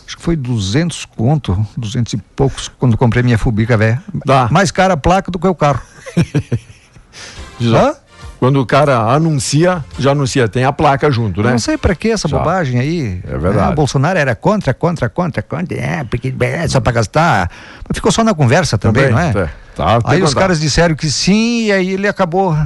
acho 0.07 0.17
que 0.17 0.23
foi 0.23 0.37
200 0.37 1.05
conto, 1.05 1.67
200 1.77 2.15
e 2.15 2.17
poucos, 2.17 2.69
quando 2.69 2.97
comprei 2.97 3.23
minha 3.23 3.39
Fubica 3.39 3.77
velha. 3.77 4.03
Mais 4.51 4.71
cara 4.71 4.95
a 4.95 4.97
placa 4.97 5.31
do 5.31 5.39
que 5.39 5.47
o 5.47 5.55
carro. 5.55 5.83
Já. 7.61 7.91
Hã? 7.91 7.95
Quando 8.39 8.61
o 8.61 8.67
cara 8.67 8.99
anuncia, 8.99 9.83
já 9.99 10.11
anuncia, 10.11 10.47
tem 10.47 10.65
a 10.65 10.73
placa 10.73 11.11
junto, 11.11 11.43
né? 11.43 11.49
Eu 11.49 11.53
não 11.53 11.59
sei 11.59 11.79
para 11.79 11.95
que 11.95 12.11
essa 12.11 12.29
já. 12.29 12.37
bobagem 12.37 12.79
aí. 12.79 13.21
É 13.27 13.39
verdade. 13.39 13.71
É, 13.71 13.73
o 13.73 13.75
Bolsonaro 13.75 14.19
era 14.19 14.35
contra, 14.35 14.75
contra, 14.75 15.09
contra, 15.09 15.43
contra, 15.43 15.79
é, 15.79 16.05
porque 16.05 16.35
é 16.41 16.69
só 16.69 16.81
para 16.81 16.93
gastar. 16.93 17.51
Ficou 17.95 18.13
só 18.13 18.23
na 18.23 18.35
conversa 18.35 18.77
também, 18.77 19.09
também 19.11 19.33
não 19.33 19.41
é? 19.41 19.45
é. 19.45 19.51
Tá, 19.75 19.99
aí 20.05 20.23
os 20.23 20.35
caras 20.35 20.61
disseram 20.61 20.95
que 20.95 21.11
sim 21.11 21.67
e 21.67 21.73
aí 21.73 21.91
ele 21.91 22.09
acabou 22.09 22.57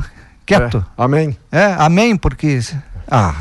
quieto. 0.44 0.84
É, 0.98 1.02
amém. 1.02 1.36
É, 1.52 1.74
amém, 1.78 2.16
porque. 2.16 2.60
Ah. 3.08 3.34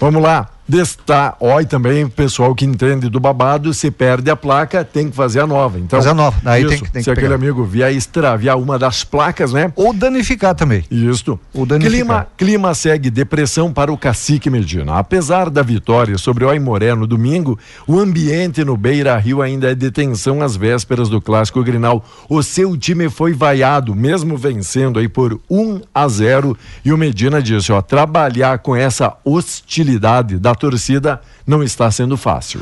Vamos 0.00 0.22
lá. 0.22 0.48
Desta, 0.70 1.34
ó, 1.40 1.60
e 1.60 1.66
também 1.66 2.06
pessoal 2.06 2.54
que 2.54 2.64
entende 2.64 3.08
do 3.08 3.18
babado, 3.18 3.74
se 3.74 3.90
perde 3.90 4.30
a 4.30 4.36
placa, 4.36 4.84
tem 4.84 5.10
que 5.10 5.16
fazer 5.16 5.40
a 5.40 5.46
nova. 5.46 5.80
Então, 5.80 5.98
fazer 5.98 6.10
a 6.10 6.14
nova. 6.14 6.40
Aí 6.44 6.62
isso, 6.62 6.70
tem 6.70 6.78
que, 6.80 6.92
tem 6.92 7.02
se 7.02 7.06
que 7.06 7.10
aquele 7.10 7.26
pegar. 7.26 7.34
amigo 7.34 7.64
vier 7.64 7.92
extraviar 7.92 8.56
uma 8.56 8.78
das 8.78 9.02
placas, 9.02 9.52
né? 9.52 9.72
Ou 9.74 9.92
danificar 9.92 10.54
também. 10.54 10.84
Isso. 10.88 11.36
Ou 11.52 11.66
danificar. 11.66 11.90
Clima, 11.90 12.26
clima 12.36 12.74
segue 12.74 13.10
depressão 13.10 13.72
para 13.72 13.92
o 13.92 13.98
cacique 13.98 14.48
Medina. 14.48 14.96
Apesar 14.96 15.50
da 15.50 15.60
vitória 15.60 16.16
sobre 16.16 16.44
o 16.44 16.50
Aimoré 16.50 16.94
no 16.94 17.04
domingo, 17.04 17.58
o 17.84 17.98
ambiente 17.98 18.62
no 18.62 18.76
Beira 18.76 19.18
Rio 19.18 19.42
ainda 19.42 19.72
é 19.72 19.74
de 19.74 19.90
tensão 19.90 20.40
às 20.40 20.54
vésperas 20.54 21.08
do 21.08 21.20
clássico 21.20 21.64
Grinal. 21.64 22.04
O 22.28 22.44
seu 22.44 22.76
time 22.76 23.10
foi 23.10 23.32
vaiado, 23.32 23.92
mesmo 23.92 24.36
vencendo 24.36 25.00
aí 25.00 25.08
por 25.08 25.40
1 25.50 25.80
a 25.92 26.06
0 26.06 26.56
e 26.84 26.92
o 26.92 26.96
Medina 26.96 27.42
disse, 27.42 27.72
ó, 27.72 27.82
trabalhar 27.82 28.60
com 28.60 28.76
essa 28.76 29.16
hostilidade 29.24 30.38
da 30.38 30.54
torcida 30.60 31.20
não 31.46 31.62
está 31.62 31.90
sendo 31.90 32.16
fácil. 32.16 32.60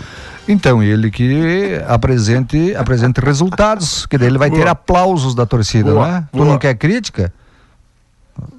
Então, 0.48 0.82
ele 0.82 1.10
que 1.10 1.78
apresente, 1.86 2.74
apresente 2.74 3.20
resultados, 3.20 4.06
que 4.06 4.16
daí 4.16 4.28
ele 4.28 4.38
vai 4.38 4.50
ter 4.50 4.60
Boa. 4.60 4.70
aplausos 4.70 5.34
da 5.34 5.44
torcida, 5.44 5.92
Boa, 5.92 6.06
né? 6.06 6.28
Tu 6.32 6.38
boa. 6.38 6.48
não 6.48 6.58
quer 6.58 6.74
crítica? 6.74 7.32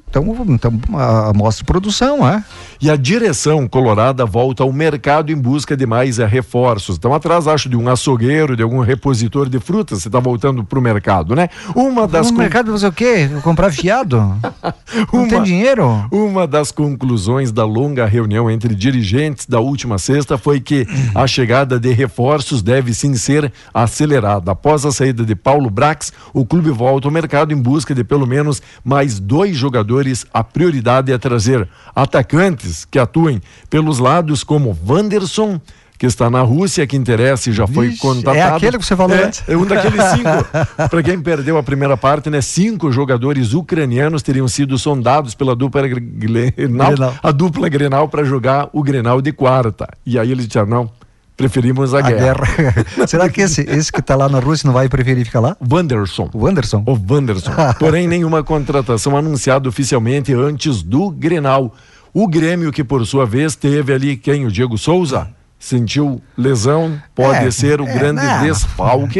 Então, 0.09 0.25
então 0.49 0.73
a, 0.97 1.31
mostra 1.35 1.63
produção, 1.63 2.27
é? 2.27 2.43
E 2.81 2.89
a 2.89 2.95
direção 2.95 3.67
colorada 3.67 4.25
volta 4.25 4.63
ao 4.63 4.73
mercado 4.73 5.31
em 5.31 5.35
busca 5.35 5.77
de 5.77 5.85
mais 5.85 6.17
eh, 6.17 6.25
reforços. 6.25 6.95
Estão 6.95 7.13
atrás, 7.13 7.47
acho, 7.47 7.69
de 7.69 7.75
um 7.77 7.87
açougueiro, 7.87 8.55
de 8.55 8.63
algum 8.63 8.79
repositor 8.79 9.47
de 9.47 9.59
frutas. 9.59 10.01
Você 10.01 10.07
está 10.07 10.19
voltando 10.19 10.63
para 10.63 10.79
o 10.79 10.81
mercado, 10.81 11.35
né? 11.35 11.49
Uma 11.75 12.07
das 12.07 12.27
No 12.27 12.33
con- 12.37 12.41
mercado 12.41 12.71
fazer 12.71 12.87
o 12.87 12.91
quê? 12.91 13.29
Comprar 13.43 13.71
fiado? 13.71 14.17
Não 15.13 15.27
tem 15.27 15.37
Uma- 15.37 15.45
dinheiro? 15.45 16.07
Uma 16.11 16.47
das 16.47 16.71
conclusões 16.71 17.51
da 17.51 17.63
longa 17.65 18.05
reunião 18.05 18.49
entre 18.49 18.73
dirigentes 18.73 19.45
da 19.45 19.59
última 19.59 19.99
sexta 19.99 20.37
foi 20.37 20.59
que 20.59 20.87
a 21.13 21.27
chegada 21.27 21.79
de 21.79 21.91
reforços 21.93 22.61
deve 22.63 22.93
sim 22.95 23.13
ser 23.15 23.51
acelerada. 23.71 24.51
Após 24.53 24.85
a 24.85 24.91
saída 24.91 25.23
de 25.23 25.35
Paulo 25.35 25.69
Brax, 25.69 26.11
o 26.33 26.45
clube 26.45 26.71
volta 26.71 27.07
ao 27.07 27.11
mercado 27.11 27.53
em 27.53 27.57
busca 27.57 27.93
de 27.93 28.03
pelo 28.03 28.25
menos 28.25 28.59
mais 28.83 29.19
dois 29.19 29.55
jogadores. 29.55 29.98
A 30.33 30.43
prioridade 30.43 31.11
é 31.11 31.17
trazer 31.17 31.67
atacantes 31.95 32.85
que 32.85 32.97
atuem 32.97 33.41
pelos 33.69 33.99
lados, 33.99 34.43
como 34.43 34.77
Wanderson. 34.87 35.59
Que 35.97 36.05
está 36.05 36.29
na 36.29 36.41
Rússia, 36.41 36.87
que 36.87 36.95
interessa 36.95 37.49
e 37.49 37.51
já 37.53 37.67
foi 37.67 37.89
Vixe, 37.89 37.99
contatado. 37.99 38.37
é 38.37 38.41
aquele 38.43 38.77
que 38.77 38.85
você 38.85 38.95
falou 38.95 39.17
é, 39.17 39.25
antes? 39.25 39.43
É 39.45 39.57
um 39.57 39.65
daqueles 39.65 40.01
cinco. 40.15 40.87
Para 40.89 41.03
quem 41.03 41.19
perdeu 41.19 41.57
a 41.57 41.61
primeira 41.61 41.97
parte, 41.97 42.29
né? 42.29 42.39
Cinco 42.39 42.89
jogadores 42.89 43.51
ucranianos 43.53 44.23
teriam 44.23 44.47
sido 44.47 44.77
sondados 44.77 45.35
pela 45.35 45.53
dupla 45.57 45.85
Gre- 45.89 45.99
Grenal, 45.99 46.91
Grenal. 46.91 47.15
a 47.21 47.31
dupla 47.31 47.67
Grenal 47.67 48.07
para 48.07 48.23
jogar 48.23 48.69
o 48.71 48.81
Grenal 48.81 49.21
de 49.21 49.33
quarta. 49.33 49.89
E 50.05 50.17
aí 50.17 50.31
eles 50.31 50.47
disseram, 50.47 50.67
não, 50.67 50.89
preferimos 51.39 51.93
a, 51.93 51.99
A 51.99 52.01
guerra. 52.01 52.45
guerra. 52.55 52.85
Será 53.07 53.29
que 53.29 53.41
esse, 53.41 53.61
esse 53.61 53.91
que 53.91 53.99
está 54.01 54.15
lá 54.15 54.27
na 54.27 54.39
Rússia 54.39 54.67
não 54.67 54.73
vai 54.73 54.87
preferir 54.89 55.25
ficar 55.25 55.39
lá? 55.39 55.55
Wanderson. 55.71 56.29
O 56.33 56.45
Anderson? 56.45 56.83
O 56.85 56.97
Wanderson. 57.13 57.51
Porém, 57.79 58.07
nenhuma 58.07 58.43
contratação 58.43 59.15
anunciada 59.17 59.67
oficialmente 59.69 60.33
antes 60.33 60.83
do 60.83 61.09
Grenal. 61.09 61.73
O 62.13 62.27
Grêmio, 62.27 62.71
que 62.71 62.83
por 62.83 63.05
sua 63.05 63.25
vez 63.25 63.55
teve 63.55 63.93
ali 63.93 64.17
quem? 64.17 64.45
O 64.45 64.51
Diego 64.51 64.77
Souza? 64.77 65.29
Sentiu 65.57 66.21
lesão, 66.37 67.01
pode 67.15 67.45
É, 67.45 67.51
ser 67.51 67.81
o 67.81 67.87
é, 67.87 67.93
grande 67.93 68.21
não. 68.25 68.41
desfalque. 68.43 69.19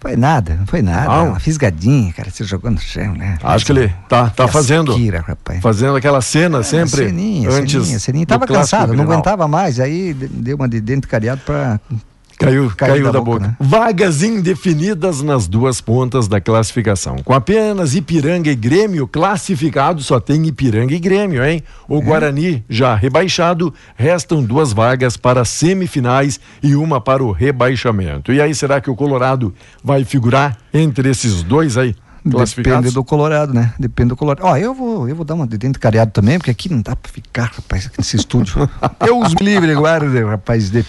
Foi 0.00 0.16
nada, 0.16 0.54
não 0.54 0.64
foi 0.66 0.80
nada. 0.80 1.08
Não. 1.08 1.28
Uma 1.30 1.40
fisgadinha, 1.40 2.12
cara, 2.12 2.30
você 2.30 2.44
jogou 2.44 2.70
no 2.70 2.78
chão, 2.78 3.14
né? 3.14 3.36
Acho 3.42 3.66
que 3.66 3.72
ele 3.72 3.92
tá, 4.08 4.30
tá 4.30 4.46
fazendo. 4.46 4.94
Kira, 4.94 5.24
rapaz. 5.26 5.60
Fazendo 5.60 5.96
aquela 5.96 6.20
cena 6.20 6.62
sempre 6.62 7.06
Ceninha, 7.06 7.50
antes. 7.50 7.82
ceninha, 7.82 7.98
ceninha. 7.98 8.26
Tava 8.26 8.46
cansado, 8.46 8.94
não 8.94 9.02
aguentava 9.02 9.48
mais. 9.48 9.80
Aí 9.80 10.14
de- 10.14 10.28
deu 10.28 10.54
uma 10.56 10.68
de 10.68 10.80
dente 10.80 11.08
cariado 11.08 11.40
pra. 11.44 11.80
Caiu, 12.38 12.72
Caiu 12.76 12.92
caiu, 12.92 13.04
da 13.06 13.10
da, 13.10 13.20
boca, 13.20 13.40
boca. 13.40 13.46
né? 13.48 13.56
Vagas 13.58 14.22
indefinidas 14.22 15.22
nas 15.22 15.48
duas 15.48 15.80
pontas 15.80 16.28
da 16.28 16.40
classificação. 16.40 17.16
Com 17.24 17.32
apenas 17.32 17.96
Ipiranga 17.96 18.50
e 18.50 18.54
Grêmio 18.54 19.08
classificados, 19.08 20.06
só 20.06 20.20
tem 20.20 20.46
Ipiranga 20.46 20.94
e 20.94 21.00
Grêmio, 21.00 21.44
hein? 21.44 21.62
É. 21.66 21.92
O 21.92 22.00
Guarani 22.00 22.64
já 22.68 22.94
rebaixado, 22.94 23.74
restam 23.96 24.42
duas 24.42 24.72
vagas 24.72 25.16
para 25.16 25.44
semifinais 25.44 26.38
e 26.62 26.76
uma 26.76 27.00
para 27.00 27.24
o 27.24 27.32
rebaixamento. 27.32 28.32
E 28.32 28.40
aí, 28.40 28.54
será 28.54 28.80
que 28.80 28.88
o 28.88 28.94
Colorado 28.94 29.52
vai 29.82 30.04
figurar 30.04 30.56
entre 30.72 31.10
esses 31.10 31.42
dois 31.42 31.76
aí? 31.76 31.94
Depende 32.24 32.90
do 32.90 33.02
Colorado, 33.02 33.54
né? 33.54 33.72
Depende 33.78 34.10
do 34.10 34.16
Colorado. 34.16 34.46
Ó, 34.46 34.56
eu 34.56 34.74
vou, 34.74 35.08
eu 35.08 35.16
vou 35.16 35.24
dar 35.24 35.34
uma 35.34 35.46
de 35.46 35.56
dente 35.56 35.78
cariado 35.78 36.10
também, 36.10 36.38
porque 36.38 36.50
aqui 36.50 36.68
não 36.68 36.82
dá 36.82 36.94
pra 36.94 37.10
ficar, 37.10 37.50
rapaz, 37.54 37.90
nesse 37.96 38.16
estúdio. 38.16 38.68
Deus 39.02 39.34
me 39.34 39.46
livre, 39.46 39.74
guarda, 39.74 40.26
rapaz. 40.28 40.70
De, 40.70 40.84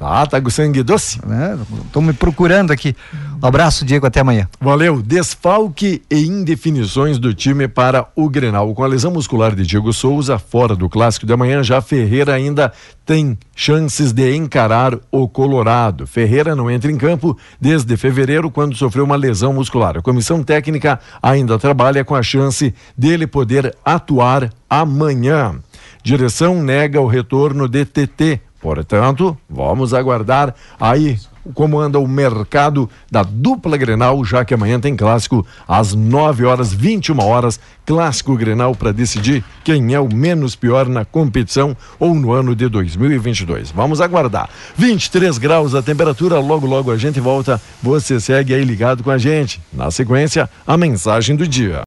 Ah, 0.00 0.26
tá 0.26 0.40
com 0.40 0.48
sangue 0.48 0.82
doce? 0.82 1.20
né? 1.26 1.58
Tô 1.92 2.00
me 2.00 2.12
procurando 2.12 2.70
aqui. 2.70 2.96
Um 3.42 3.46
abraço, 3.46 3.84
Diego, 3.84 4.06
até 4.06 4.20
amanhã. 4.20 4.48
Valeu. 4.60 5.02
Desfalque 5.02 6.02
e 6.10 6.26
indefinições 6.26 7.18
do 7.18 7.34
time 7.34 7.68
para 7.68 8.06
o 8.16 8.28
Grenal. 8.28 8.74
Com 8.74 8.82
a 8.82 8.86
lesão 8.86 9.10
muscular 9.10 9.54
de 9.54 9.66
Diego 9.66 9.92
Souza, 9.92 10.38
fora 10.38 10.74
do 10.74 10.88
clássico 10.88 11.26
de 11.26 11.32
amanhã, 11.32 11.62
já 11.62 11.80
Ferreira 11.80 12.34
ainda 12.34 12.72
tem 13.04 13.36
chances 13.54 14.12
de 14.12 14.34
encarar 14.34 14.98
o 15.10 15.28
Colorado. 15.28 16.06
Ferreira 16.06 16.54
não 16.56 16.70
entra 16.70 16.90
em 16.90 16.96
campo 16.96 17.36
desde 17.60 17.96
fevereiro, 17.96 18.50
quando 18.50 18.76
sofreu 18.76 19.04
uma 19.04 19.16
lesão 19.16 19.52
muscular. 19.52 19.98
A 19.98 20.02
comissão 20.02 20.42
técnica 20.42 20.98
ainda 21.22 21.58
trabalha 21.58 22.04
com 22.04 22.14
a 22.14 22.22
chance 22.22 22.74
dele 22.96 23.26
poder 23.26 23.74
atuar 23.84 24.50
amanhã. 24.68 25.56
Direção 26.02 26.62
nega 26.62 27.00
o 27.00 27.06
retorno 27.06 27.68
de 27.68 27.84
TT. 27.84 28.40
Portanto, 28.60 29.36
vamos 29.48 29.94
aguardar 29.94 30.54
aí 30.78 31.18
como 31.54 31.78
anda 31.78 31.98
o 31.98 32.06
mercado 32.06 32.88
da 33.10 33.22
dupla 33.22 33.76
Grenal, 33.76 34.22
já 34.24 34.44
que 34.44 34.54
amanhã 34.54 34.78
tem 34.78 34.94
clássico 34.94 35.46
às 35.66 35.94
9 35.94 36.44
horas, 36.44 36.72
21 36.72 37.18
horas, 37.20 37.58
clássico 37.86 38.36
Grenal 38.36 38.74
para 38.74 38.92
decidir 38.92 39.44
quem 39.64 39.94
é 39.94 40.00
o 40.00 40.12
menos 40.12 40.54
pior 40.54 40.86
na 40.86 41.04
competição 41.04 41.76
ou 41.98 42.14
no 42.14 42.32
ano 42.32 42.54
de 42.54 42.68
2022. 42.68 43.70
Vamos 43.70 44.00
aguardar. 44.00 44.48
23 44.76 45.38
graus 45.38 45.74
a 45.74 45.82
temperatura, 45.82 46.38
logo 46.38 46.66
logo 46.66 46.90
a 46.90 46.96
gente 46.96 47.20
volta. 47.20 47.60
Você 47.82 48.20
segue 48.20 48.54
aí 48.54 48.64
ligado 48.64 49.02
com 49.02 49.10
a 49.10 49.18
gente. 49.18 49.60
Na 49.72 49.90
sequência, 49.90 50.48
a 50.66 50.76
mensagem 50.76 51.34
do 51.34 51.48
dia. 51.48 51.78